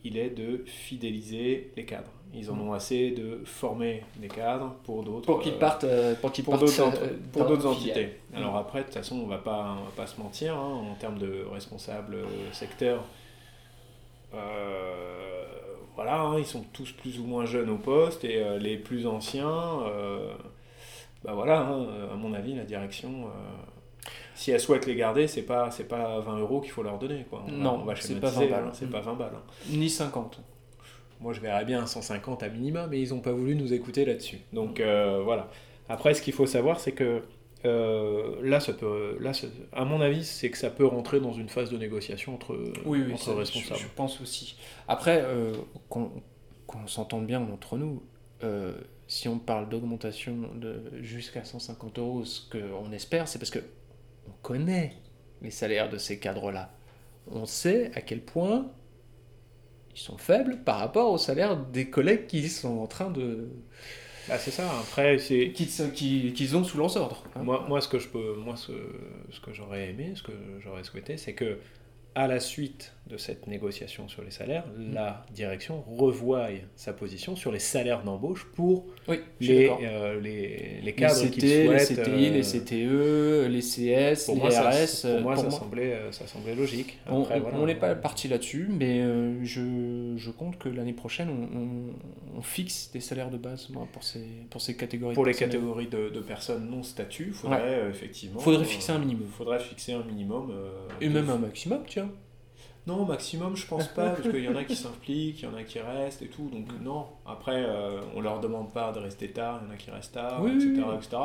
[0.03, 2.13] il est de fidéliser les cadres.
[2.37, 5.27] Ils en ont assez de former des cadres pour d'autres.
[5.27, 8.19] Pour qu'ils partent, euh, pour qu'ils pour d'autres entités.
[8.35, 11.19] Alors après, de toute façon, on va pas, va pas se mentir hein, en termes
[11.19, 12.17] de responsables
[12.53, 13.05] secteurs.
[14.35, 15.45] Euh,
[15.95, 19.07] voilà, hein, ils sont tous plus ou moins jeunes au poste et euh, les plus
[19.07, 19.79] anciens,
[21.25, 23.29] bah voilà, hein, à mon avis, la direction
[24.35, 27.25] si elle souhaite les garder, c'est pas c'est pas 20 euros qu'il faut leur donner
[27.31, 27.45] quoi.
[27.49, 28.71] non, c'est pas 20 balles.
[28.73, 29.37] c'est pas 20 balles.
[29.71, 30.41] Ni 50.
[31.25, 34.41] Moi, je verrais bien 150 à minima, mais ils n'ont pas voulu nous écouter là-dessus.
[34.53, 35.49] Donc euh, voilà.
[35.89, 37.23] Après, ce qu'il faut savoir, c'est que
[37.65, 39.33] euh, là, ça peut, là,
[39.73, 43.05] à mon avis, c'est que ça peut rentrer dans une phase de négociation entre, oui,
[43.07, 43.81] oui, responsables.
[43.81, 44.59] Je, pense aussi.
[44.87, 45.55] Après, euh,
[45.89, 46.11] qu'on
[46.87, 48.03] s'entende bien entre nous,
[49.07, 53.61] si on parle d'augmentation de jusqu'à 150 euros, ce qu'on espère, c'est parce que
[54.29, 54.93] on connaît
[55.41, 56.71] les salaires de ces cadres-là.
[57.31, 58.71] On sait à quel point
[59.95, 63.49] ils sont faibles par rapport au salaire des collègues qui sont en train de.
[64.29, 65.53] Bah, c'est ça, après, c'est.
[65.53, 67.25] Qu'ils ont sous leurs ordres.
[67.37, 67.43] Hein.
[67.43, 68.35] Moi, moi, ce que je peux.
[68.35, 68.73] Moi, ce,
[69.31, 71.59] ce que j'aurais aimé, ce que j'aurais souhaité, c'est que
[72.15, 74.95] à la suite de cette négociation sur les salaires, mm.
[74.95, 78.87] la direction revoie sa position sur les salaires d'embauche pour
[79.41, 81.91] les, euh, les, les, cadres qui souhaitent.
[81.91, 84.27] Les CTI, les CTE, les CS, les RS.
[84.27, 86.99] pour moi, ça, Semblait, euh, ça semblait logique.
[87.11, 92.43] on n'est pas parti là-dessus, mais euh, je, je, compte que l'année prochaine, on, on,
[92.43, 95.15] fixe des salaires de base moi, pour, ces, pour ces catégories.
[95.15, 98.41] Pour les catégories de, de, personnes non statut, il faudrait effectivement.
[98.41, 99.27] faudrait fixer un minimum.
[99.27, 100.55] Il faudrait fixer un minimum.
[101.03, 102.09] Et même un maximum, tiens.
[102.87, 105.55] Non, maximum, je pense pas, parce qu'il y en a qui s'impliquent, il y en
[105.55, 106.51] a qui restent et tout.
[106.51, 107.07] Donc, non.
[107.25, 110.15] Après, euh, on leur demande pas de rester tard, il y en a qui restent
[110.15, 111.17] tard, etc., etc.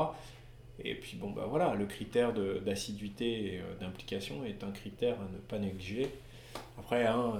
[0.81, 5.33] Et puis, bon, bah voilà, le critère d'assiduité et euh, d'implication est un critère à
[5.33, 6.09] ne pas négliger.
[6.77, 7.33] Après, hein,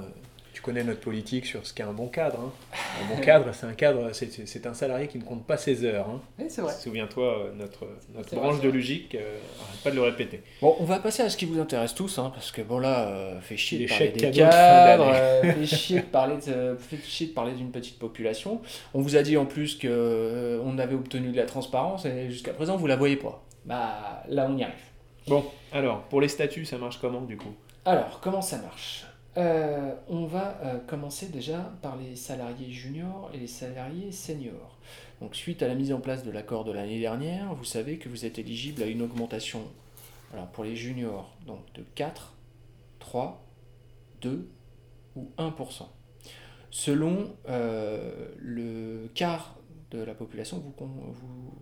[0.60, 2.38] tu connais notre politique sur ce qu'est un bon cadre.
[2.38, 2.52] Hein.
[3.02, 6.10] Un bon cadre, c'est un cadre, c'est un salarié qui ne compte pas ses heures.
[6.10, 6.20] Hein.
[6.38, 6.74] Oui, c'est vrai.
[6.74, 9.38] Souviens-toi, euh, notre, notre branche de logique, euh,
[9.86, 10.44] pas de le répéter.
[10.62, 13.08] Bon, on va passer à ce qui vous intéresse tous, hein, parce que bon là,
[13.08, 17.32] euh, fait chier de parler des cadres, fait chier de parler de, fait chier de
[17.32, 18.60] parler d'une petite population.
[18.94, 22.52] On vous a dit en plus que on avait obtenu de la transparence et jusqu'à
[22.52, 23.42] présent vous la voyez pas.
[23.64, 24.76] Bah là on y arrive.
[25.26, 27.56] Bon, alors pour les statuts, ça marche comment du coup?
[27.86, 29.06] Alors comment ça marche?
[29.38, 34.78] Euh, on va euh, commencer déjà par les salariés juniors et les salariés seniors.
[35.22, 38.10] Donc suite à la mise en place de l'accord de l'année dernière, vous savez que
[38.10, 39.62] vous êtes éligible à une augmentation
[40.34, 42.34] alors pour les juniors donc de 4,
[43.00, 43.44] 3,
[44.22, 44.50] 2
[45.16, 45.88] ou 1%.
[46.72, 49.58] Selon euh, le quart
[49.92, 51.54] de la population que vous, vous,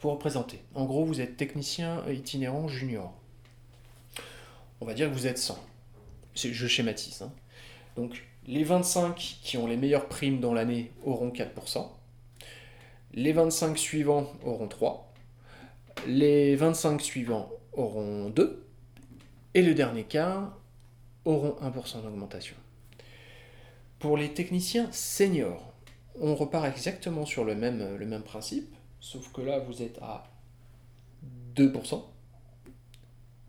[0.00, 0.60] vous représentez.
[0.74, 3.12] En gros, vous êtes technicien itinérant junior.
[4.80, 5.58] On va dire que vous êtes 100
[6.36, 7.22] je schématise.
[7.22, 7.32] Hein.
[7.96, 11.86] Donc les 25 qui ont les meilleures primes dans l'année auront 4%.
[13.14, 15.12] Les 25 suivants auront 3.
[16.06, 18.66] Les 25 suivants auront 2.
[19.54, 20.56] Et le dernier quart
[21.24, 22.56] auront 1% d'augmentation.
[23.98, 25.72] Pour les techniciens seniors,
[26.20, 30.24] on repart exactement sur le même, le même principe, sauf que là vous êtes à
[31.54, 32.02] 2%,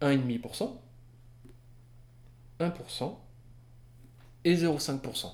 [0.02, 0.72] 1,5%,
[2.60, 3.16] 1%
[4.46, 5.32] et 0,5%.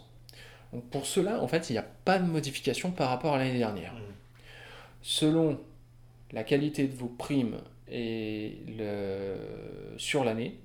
[0.73, 3.59] Donc pour cela, en fait, il n'y a pas de modification par rapport à l'année
[3.59, 3.93] dernière.
[3.93, 3.99] Mmh.
[5.01, 5.59] Selon
[6.31, 7.57] la qualité de vos primes
[7.89, 9.36] et le...
[9.97, 10.59] sur l'année,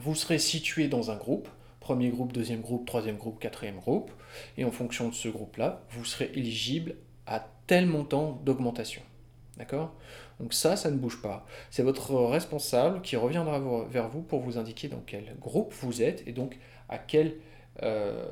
[0.00, 1.48] vous serez situé dans un groupe,
[1.80, 4.10] premier groupe, deuxième groupe, troisième groupe, quatrième groupe,
[4.58, 6.94] et en fonction de ce groupe-là, vous serez éligible
[7.26, 9.02] à tel montant d'augmentation.
[9.56, 9.94] D'accord?
[10.38, 11.46] Donc ça, ça ne bouge pas.
[11.70, 16.26] C'est votre responsable qui reviendra vers vous pour vous indiquer dans quel groupe vous êtes
[16.26, 17.36] et donc à quel
[17.82, 18.24] euh,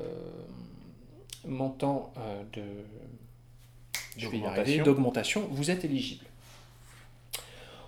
[1.45, 2.63] montant euh, de
[4.83, 6.23] d'augmentation vous êtes éligible.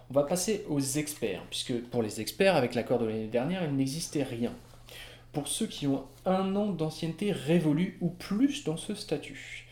[0.10, 3.76] On va passer aux experts, puisque pour les experts, avec l'accord de l'année dernière, il
[3.76, 4.54] n'existait rien.
[5.34, 9.66] Pour ceux qui ont un an d'ancienneté révolue ou plus dans ce statut,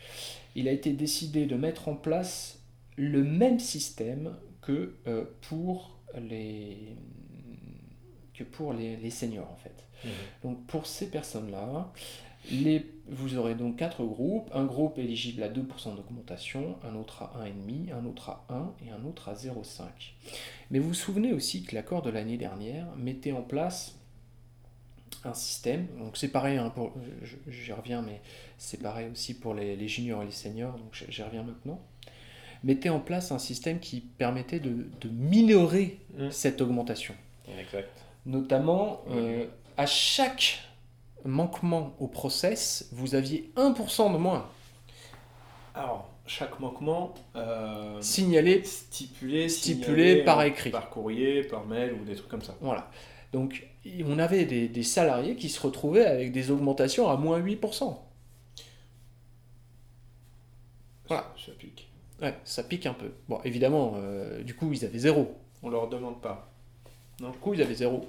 [0.54, 2.55] il a été décidé de mettre en place
[2.96, 6.96] le même système que euh, pour les
[8.34, 9.84] que pour les, seniors en fait.
[10.04, 10.08] Mmh.
[10.42, 11.90] Donc pour ces personnes-là,
[12.50, 17.44] les, vous aurez donc quatre groupes, un groupe éligible à 2% d'augmentation, un autre à
[17.44, 19.84] 1,5, un autre à 1 et un autre à 0,5.
[20.70, 23.98] Mais vous vous souvenez aussi que l'accord de l'année dernière mettait en place
[25.24, 26.72] un système, donc c'est pareil, hein,
[27.48, 28.20] j'y reviens, mais
[28.58, 31.80] c'est pareil aussi pour les, juniors et les seniors, donc j'y reviens maintenant,
[32.64, 36.30] mettait en place un système qui permettait de, minorer mmh.
[36.30, 37.14] cette augmentation.
[37.58, 37.88] Exact.
[38.24, 40.60] Notamment, euh, à chaque
[41.24, 44.46] manquement au process, vous aviez 1% de moins.
[45.74, 50.70] Alors, chaque manquement euh, signalé, stipulé, stipulé par écrit.
[50.70, 52.54] Par courrier, par mail ou des trucs comme ça.
[52.60, 52.90] Voilà.
[53.32, 53.66] Donc,
[54.04, 57.96] on avait des, salariés qui se retrouvaient avec des augmentations à moins 8%.
[61.08, 61.32] Voilà.
[61.44, 61.85] Ça, pique.
[62.22, 63.10] Ouais, ça pique un peu.
[63.28, 65.36] Bon, évidemment, euh, du coup, ils avaient zéro.
[65.62, 66.50] On leur demande pas.
[67.20, 68.06] Non, du coup, ils avaient zéro.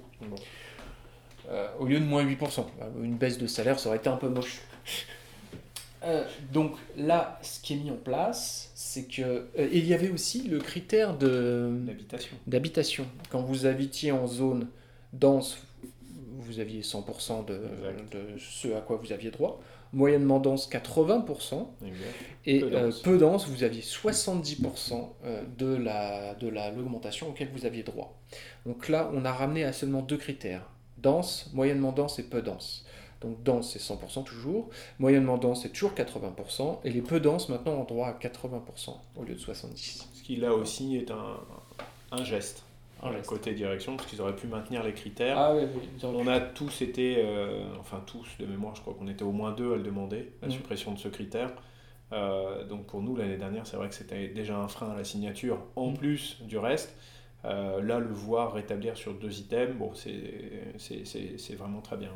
[1.50, 2.66] Euh, au lieu de moins 8%.
[3.02, 4.62] Une baisse de salaire, ça aurait été un peu moche.
[6.04, 9.48] Euh, donc là, ce qui est mis en place, c'est que.
[9.58, 12.38] Euh, il y avait aussi le critère d'habitation.
[12.46, 13.08] d'habitation.
[13.32, 14.68] Quand vous habitiez en zone
[15.12, 15.58] dense,
[16.38, 17.62] vous aviez 100% de,
[18.12, 19.60] de, ce à quoi vous aviez droit.
[19.94, 21.68] Moyennement dense, 80%.
[22.46, 22.60] Et
[23.04, 23.48] peu dense.
[23.48, 25.10] vous aviez 70%
[25.58, 28.18] de la de l'augmentation auquel vous aviez droit.
[28.66, 32.86] Donc là, on a ramené à seulement deux critères dense, moyennement dense et peu dense.
[33.22, 34.70] Donc dense c'est 100% toujours,
[35.00, 39.24] moyennement dense c'est toujours 80%, et les peu denses maintenant ont droit à 80% au
[39.24, 40.04] lieu de 70%.
[40.14, 41.40] Ce qui là aussi est un,
[42.12, 42.64] un geste.
[43.28, 45.38] Côté direction, parce qu'ils auraient pu maintenir les critères.
[45.38, 45.64] Ah, oui,
[46.04, 49.52] On a tous été, euh, enfin tous de mémoire, je crois qu'on était au moins
[49.52, 50.52] deux à le demander, la mm.
[50.52, 51.52] suppression de ce critère.
[52.14, 55.04] Euh, donc pour nous, l'année dernière, c'est vrai que c'était déjà un frein à la
[55.04, 55.98] signature, en mm.
[55.98, 56.98] plus du reste.
[57.46, 62.12] Euh, là, le voir rétablir sur deux items, bon, c'est vraiment très bien.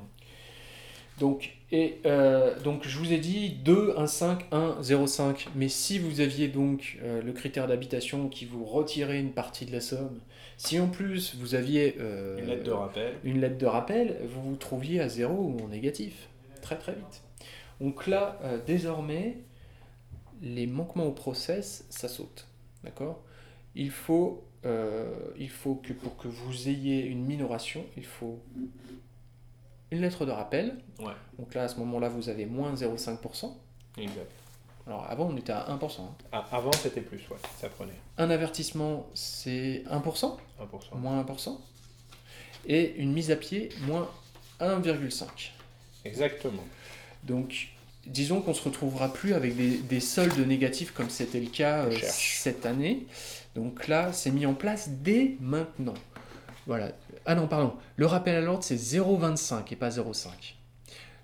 [1.22, 5.50] Donc, et, euh, donc, je vous ai dit 2, 1, 5, 1, 0, 5.
[5.56, 9.72] Mais si vous aviez donc euh, le critère d'habitation qui vous retirait une partie de
[9.72, 10.20] la somme,
[10.58, 14.56] si en plus vous aviez une lettre de rappel, une lettre de rappel, vous vous
[14.56, 16.28] trouviez à 0 ou en négatif.
[16.64, 17.22] Très très vite.
[17.80, 19.38] Donc là, désormais,
[20.42, 22.48] les manquements au process, ça saute.
[22.84, 23.22] D'accord?
[23.76, 28.40] Il faut euh, il faut que pour que vous ayez une minoration, il faut
[29.92, 30.78] une lettre de rappel.
[31.38, 33.54] Donc là, à ce moment-là, vous avez moins 0,5%.
[33.98, 34.32] Exact.
[34.88, 36.02] Alors avant, on était à 1%.
[36.02, 36.10] Hein.
[36.32, 37.94] Ah, avant, c'était plus, ouais, ça prenait.
[38.18, 40.38] Un avertissement, c'est 1%, 1%.
[40.96, 41.58] Moins 1%.
[42.68, 44.10] Et une mise à pied, moins
[44.60, 45.26] 1,5%.
[46.06, 46.64] Exactement.
[47.24, 47.70] Donc,
[48.08, 51.86] disons qu'on ne se retrouvera plus avec des, des soldes négatifs comme c'était le cas
[51.86, 53.06] euh, cette année.
[53.56, 55.96] Donc là, c'est mis en place dès maintenant.
[56.66, 56.92] Voilà.
[57.26, 57.74] Ah non, pardon.
[57.96, 60.30] Le rappel à l'ordre, c'est 0,25 et pas 0,5.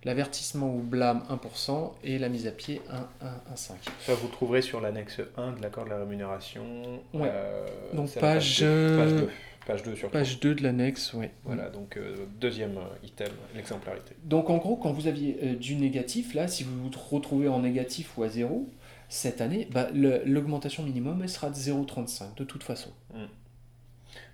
[0.04, 2.82] L'avertissement ou blâme 1% et la mise à pied
[3.22, 3.72] 1,5.
[4.06, 7.02] Ça, vous trouverez sur l'annexe 1 de l'accord de la rémunération.
[7.14, 7.30] Ouais.
[7.32, 9.30] Euh, donc page, page, 2.
[9.66, 10.14] Page 2, surtout.
[10.14, 11.26] Page 2 de l'annexe, oui.
[11.44, 14.16] Voilà, donc euh, deuxième item, l'exemplarité.
[14.24, 17.60] Donc en gros, quand vous aviez euh, du négatif, là, si vous vous retrouvez en
[17.60, 18.70] négatif ou à 0,
[19.10, 22.92] cette année, bah, l'augmentation minimum, elle sera de 0,35 de toute façon.
[23.14, 23.26] Hmm.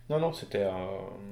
[0.10, 0.66] Non, non, c'était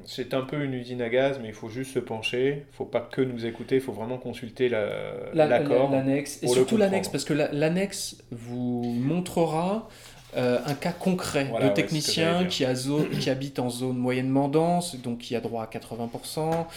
[0.06, 2.66] c'est un peu une usine à gaz, mais il faut juste se pencher.
[2.72, 5.92] Il faut pas que nous écouter, il faut vraiment consulter l'accord.
[5.92, 6.42] l'annexe.
[6.42, 9.90] Et surtout l'annexe, parce que l'annexe vous montrera
[10.38, 15.20] euh, un cas concret de technicien qui, a qui habite en zone moyennement dense, donc
[15.20, 16.68] qui a droit à 80%,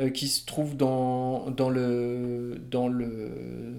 [0.00, 3.76] euh, qui se trouve dans, dans, le, dans le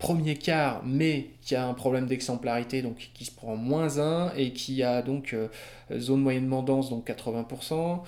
[0.00, 4.52] premier quart, mais qui a un problème d'exemplarité, donc qui se prend moins 1, et
[4.52, 5.48] qui a donc euh,
[5.96, 8.00] zone moyennement dense, donc 80%,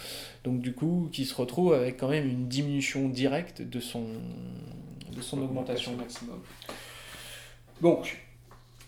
[0.42, 4.04] donc du coup qui se retrouve avec quand même une diminution directe de son,
[5.14, 6.40] de son augmentation maximum.
[7.82, 8.18] Donc,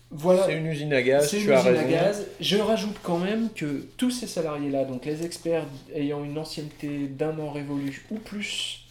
[0.09, 0.45] voilà.
[0.45, 1.79] C'est une usine à gaz, tu as raison.
[1.79, 2.25] À gaz.
[2.39, 7.37] Je rajoute quand même que tous ces salariés-là, donc les experts ayant une ancienneté d'un
[7.37, 8.87] an révolu ou plus,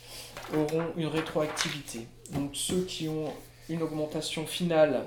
[0.56, 2.06] auront une rétroactivité.
[2.32, 3.32] Donc ceux qui ont
[3.68, 5.04] une augmentation finale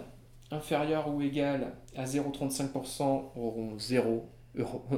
[0.52, 3.02] inférieure ou égale à 0,35%
[3.36, 4.26] auront 0,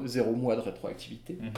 [0.06, 1.38] 0 mois de rétroactivité.
[1.42, 1.52] Mhm.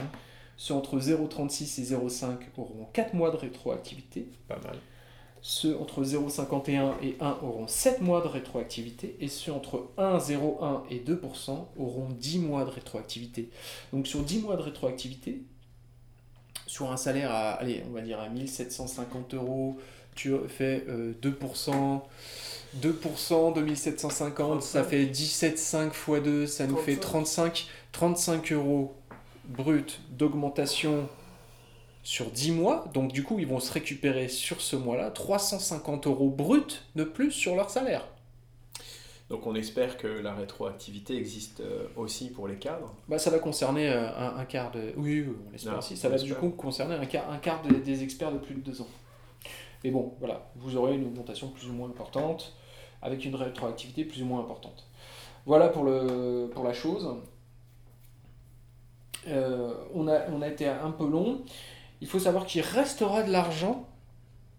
[0.56, 4.28] Ceux entre 0,36 et 0,5 auront 4 mois de rétroactivité.
[4.48, 4.76] Pas mal.
[5.44, 10.82] Ceux entre 0,51 et 1 auront 7 mois de rétroactivité et ceux entre 1, 0,1
[10.88, 13.50] et 2% auront 10 mois de rétroactivité.
[13.92, 15.42] Donc sur 10 mois de rétroactivité,
[16.68, 19.78] sur un salaire à, allez, on va dire à 1750 euros,
[20.14, 20.84] tu fais
[21.22, 22.00] 2%,
[22.80, 28.94] 2% 2750, ça fait 17,5 x 2, ça nous fait 35, 35 euros
[29.46, 31.08] brut d'augmentation
[32.02, 32.84] sur 10 mois.
[32.94, 37.30] Donc du coup, ils vont se récupérer sur ce mois-là 350 euros brut de plus
[37.30, 38.06] sur leur salaire.
[39.30, 42.94] Donc on espère que la rétroactivité existe euh, aussi pour les cadres.
[43.08, 44.92] Bah, ça va concerner euh, un, quart de...
[44.96, 45.96] Oui, on l'espère aussi.
[45.96, 48.82] Ça va du coup concerner un quart, un quart des experts de plus de 2
[48.82, 48.88] ans.
[49.84, 52.54] Mais bon, voilà, vous aurez une augmentation plus ou moins importante,
[53.00, 54.86] avec une rétroactivité plus ou moins importante.
[55.44, 57.16] Voilà pour, le, pour la chose.
[59.28, 61.42] Euh, on, a, on a été un peu long.
[62.00, 63.88] Il faut savoir qu'il restera de l'argent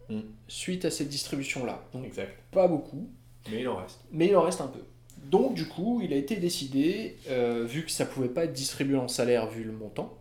[0.09, 0.21] hmm.
[0.47, 1.83] suite à cette distribution-là.
[2.05, 2.37] exact.
[2.51, 3.07] Pas beaucoup.
[3.49, 3.99] Mais il en reste.
[4.11, 4.79] Mais il en reste un peu.
[5.25, 8.97] Donc du coup, il a été décidé, euh, vu que ça pouvait pas être distribué
[8.97, 10.17] en salaire vu le montant,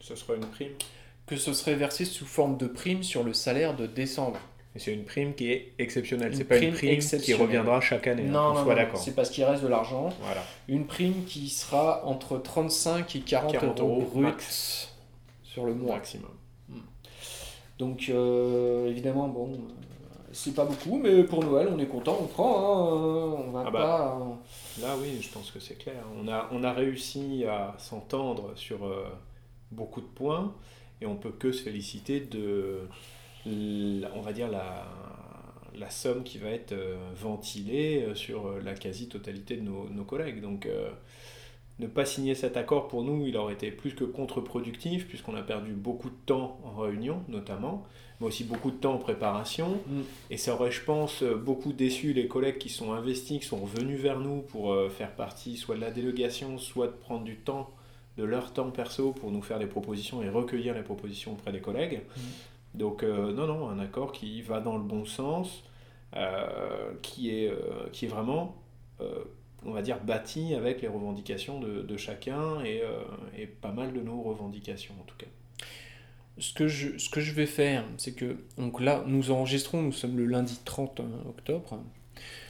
[0.00, 0.72] ce sera une prime
[1.26, 4.38] que ce serait versé sous forme de prime sur le salaire de décembre.
[4.76, 6.36] Et c'est une prime qui est exceptionnelle.
[6.36, 8.24] C'est pas une prime qui reviendra chaque année.
[8.26, 10.10] Hein, non, non, non, c'est parce qu'il reste de l'argent.
[10.20, 10.42] Voilà.
[10.68, 14.38] Une prime qui sera entre 35 et 40, euros, brut
[15.42, 15.96] sur le mois.
[15.96, 16.30] Maximum.
[16.68, 16.80] Hmm.
[17.78, 19.56] Donc euh, évidemment, bon, euh,
[20.32, 22.58] c'est pas beaucoup, mais pour Noël, on est content, on prend.
[22.58, 24.86] Hein, on va ah bah, pas.
[24.86, 26.04] Là, oui, je pense que c'est clair.
[26.22, 29.06] On a, on a réussi à s'entendre sur euh,
[29.70, 30.54] beaucoup de points
[31.00, 32.88] et on peut que se féliciter de,
[33.46, 34.86] on va dire, la,
[35.78, 40.04] la somme qui va être euh, ventilée euh, sur euh, la quasi-totalité de nos, nos,
[40.04, 40.40] collègues.
[40.40, 40.68] Donc,
[41.78, 45.42] ne pas signer cet accord, pour nous, il aurait été plus que contre-productif, puisqu'on a
[45.42, 47.84] perdu beaucoup de temps en réunion, notamment,
[48.18, 49.78] mais aussi beaucoup de temps en préparation.
[49.86, 50.00] Mm.
[50.30, 54.00] Et ça aurait, je pense, beaucoup déçu les collègues qui sont investis, qui sont revenus
[54.00, 57.70] vers nous pour faire partie soit de la délégation, soit de prendre du temps
[58.16, 61.60] de leur temps perso pour nous faire des propositions et recueillir les propositions auprès des
[61.60, 62.00] collègues.
[62.16, 62.20] Mmh.
[62.76, 65.64] Donc euh, non, non, un accord qui va dans le bon sens,
[66.14, 68.56] euh, qui, est, euh, qui est vraiment,
[69.64, 72.82] on va dire, bâti avec les revendications de, de chacun et,
[73.36, 75.26] et, pas mal de nos revendications en tout cas.
[76.38, 79.92] Ce que je, ce que je vais faire, c'est que donc là, nous enregistrons, nous
[79.92, 81.82] sommes le lundi 30 octobre.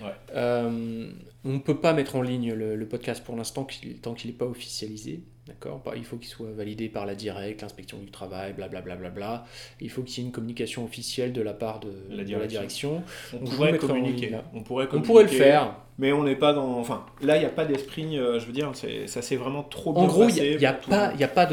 [0.01, 0.13] Ouais.
[0.33, 3.67] on ne peut pas mettre en ligne le, le podcast pour l'instant
[4.03, 5.23] tant qu'il n'est pas officialisé.
[5.47, 8.97] D'accord bah, Il faut qu'il soit validé par la directe, l'inspection du travail, blablabla.
[8.97, 9.47] Bla, bla, bla,
[9.81, 13.03] Il faut qu'il y ait une communication officielle de la part de la direction.
[13.33, 14.37] On, pourrait communiquer.
[14.55, 15.77] On, pourrait on pourrait le faire.
[15.99, 16.79] Mais on n'est pas dans.
[16.79, 18.71] Enfin, là, il n'y a pas d'esprit, euh, je veux dire,
[19.07, 21.47] ça s'est vraiment trop bien En gros, il n'y a, a, a, pas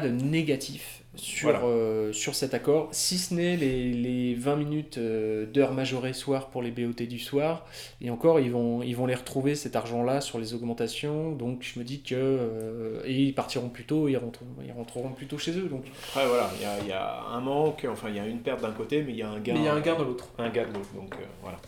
[0.00, 5.46] de négatif sur, euh, sur cet accord, si ce n'est les, les 20 minutes euh,
[5.46, 7.66] d'heure majorée soir pour les BOT du soir.
[8.00, 11.32] Et encore, ils vont, ils vont les retrouver cet argent-là sur les augmentations.
[11.32, 12.14] Donc je me dis que.
[12.14, 15.68] Euh, et ils partiront plus tôt, ils rentreront, ils rentreront plus tôt chez eux.
[15.68, 15.84] Donc.
[16.08, 18.62] Après, voilà, il y a, y a, un manque, enfin, il y a une perte
[18.62, 19.54] d'un côté, mais il y a un gain.
[19.54, 20.28] Mais il y a un gain de l'autre.
[20.38, 21.58] Un gain de l'autre, donc voilà.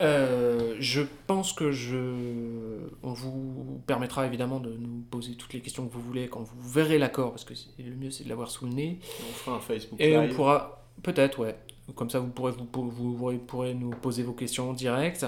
[0.00, 1.98] Euh, je pense que je,
[3.02, 6.68] on vous permettra évidemment de nous poser toutes les questions que vous voulez quand vous
[6.68, 8.98] verrez l'accord, parce que le mieux c'est de l'avoir sous le nez.
[9.20, 11.56] On fera un Facebook Et on pourra, peut-être, ouais,
[11.92, 15.26] comme ça, vous pourrez, vous, vous, pourrez nous poser vos questions en direct.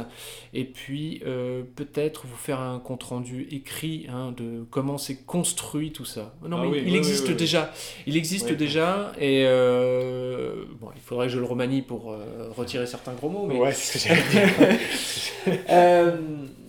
[0.54, 6.06] Et puis, euh, peut-être vous faire un compte-rendu écrit hein, de comment c'est construit tout
[6.06, 6.34] ça.
[6.46, 7.72] Non, ah mais il, existe déjà.
[8.06, 9.12] Il existe déjà.
[9.18, 13.46] Et euh, bon, il faudrait que je le remanie pour euh, retirer certains gros mots.
[13.46, 13.58] Mais...
[13.58, 16.38] Ouais, c'est ce que j'allais dire.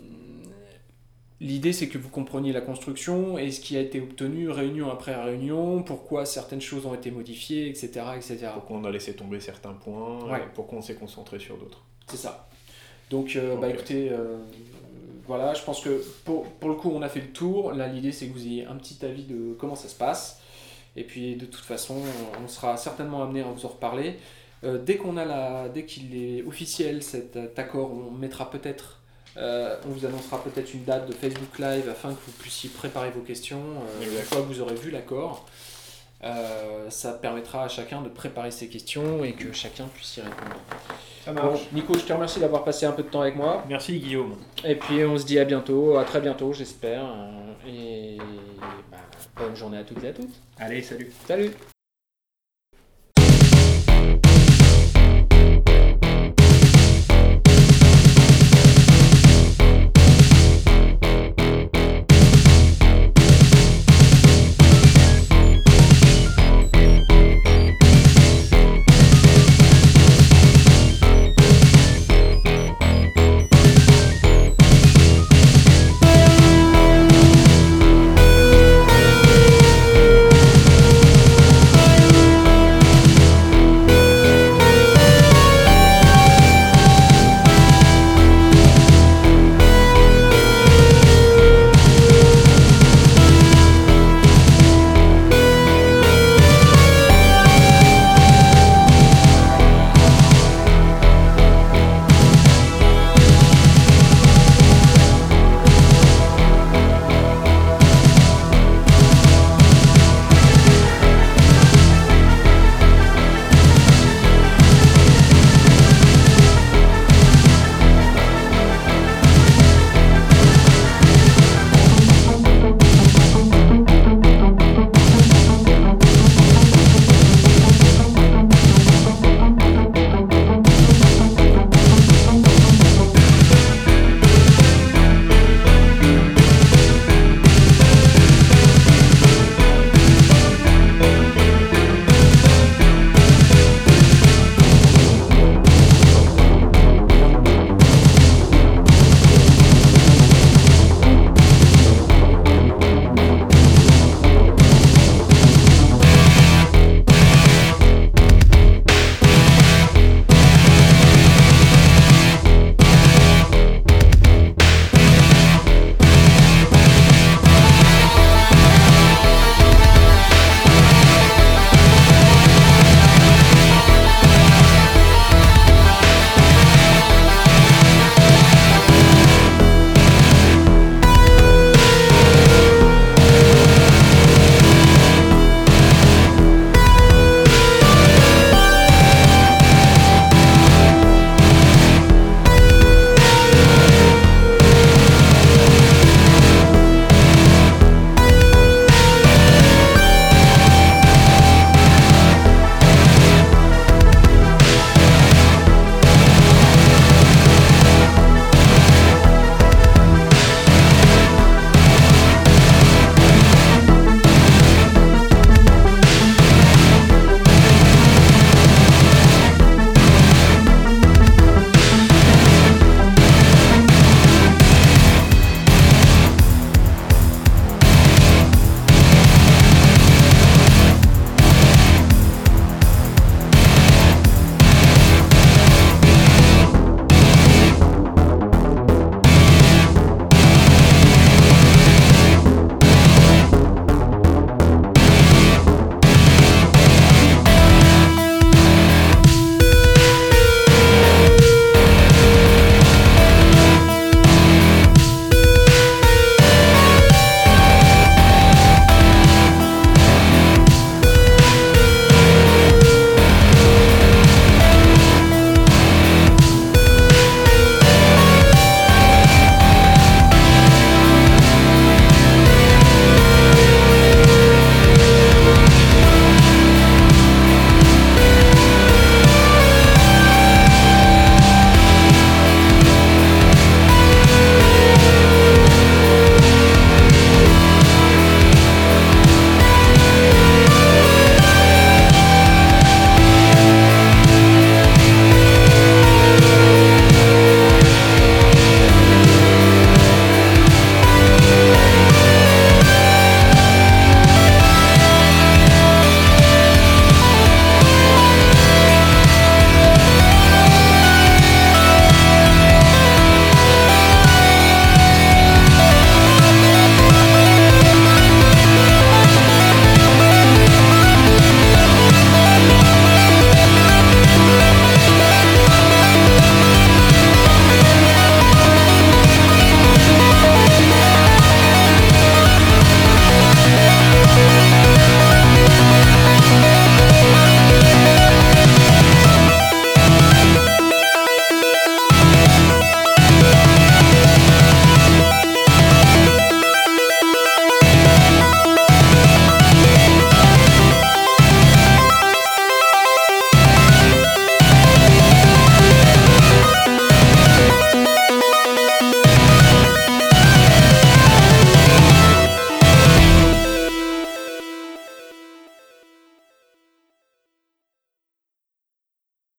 [1.40, 5.16] L'idée, c'est que vous compreniez la construction et ce qui a été obtenu réunion après
[5.16, 7.90] réunion, pourquoi certaines choses ont été modifiées, etc.
[8.16, 8.48] etc.
[8.56, 10.20] Pourquoi on a laissé tomber certains points,
[10.56, 11.84] pourquoi on s'est concentré sur d'autres.
[12.08, 12.48] C'est ça.
[13.12, 14.38] Donc, euh, bah, écoutez, euh,
[15.28, 17.72] voilà, je pense que pour, pour, le coup, on a fait le tour.
[17.72, 20.42] Là, l'idée, c'est que vous ayez un petit avis de comment ça se passe.
[20.96, 22.02] Et puis, de toute façon,
[22.44, 24.16] on sera certainement amené à vous en reparler.
[24.64, 29.00] Euh, dès qu'on a la, dès qu'il est officiel cet accord, on mettra peut-être
[29.38, 33.12] euh, on vous annoncera peut-être une date de Facebook Live afin que vous puissiez préparer
[33.12, 35.46] vos questions euh, une fois que vous aurez vu l'accord.
[36.24, 40.56] Euh, ça permettra à chacun de préparer ses questions et que chacun puisse y répondre.
[41.24, 41.62] Ça marche.
[41.72, 43.64] Nico, je te remercie d'avoir passé un peu de temps avec moi.
[43.70, 44.36] Merci Guillaume.
[44.64, 47.06] Et puis on se dit à bientôt, à très bientôt j'espère.
[47.68, 48.18] Et
[48.90, 48.98] bah,
[49.36, 50.42] bonne journée à toutes et à tous.
[50.58, 51.12] Allez, salut.
[51.28, 51.52] Salut.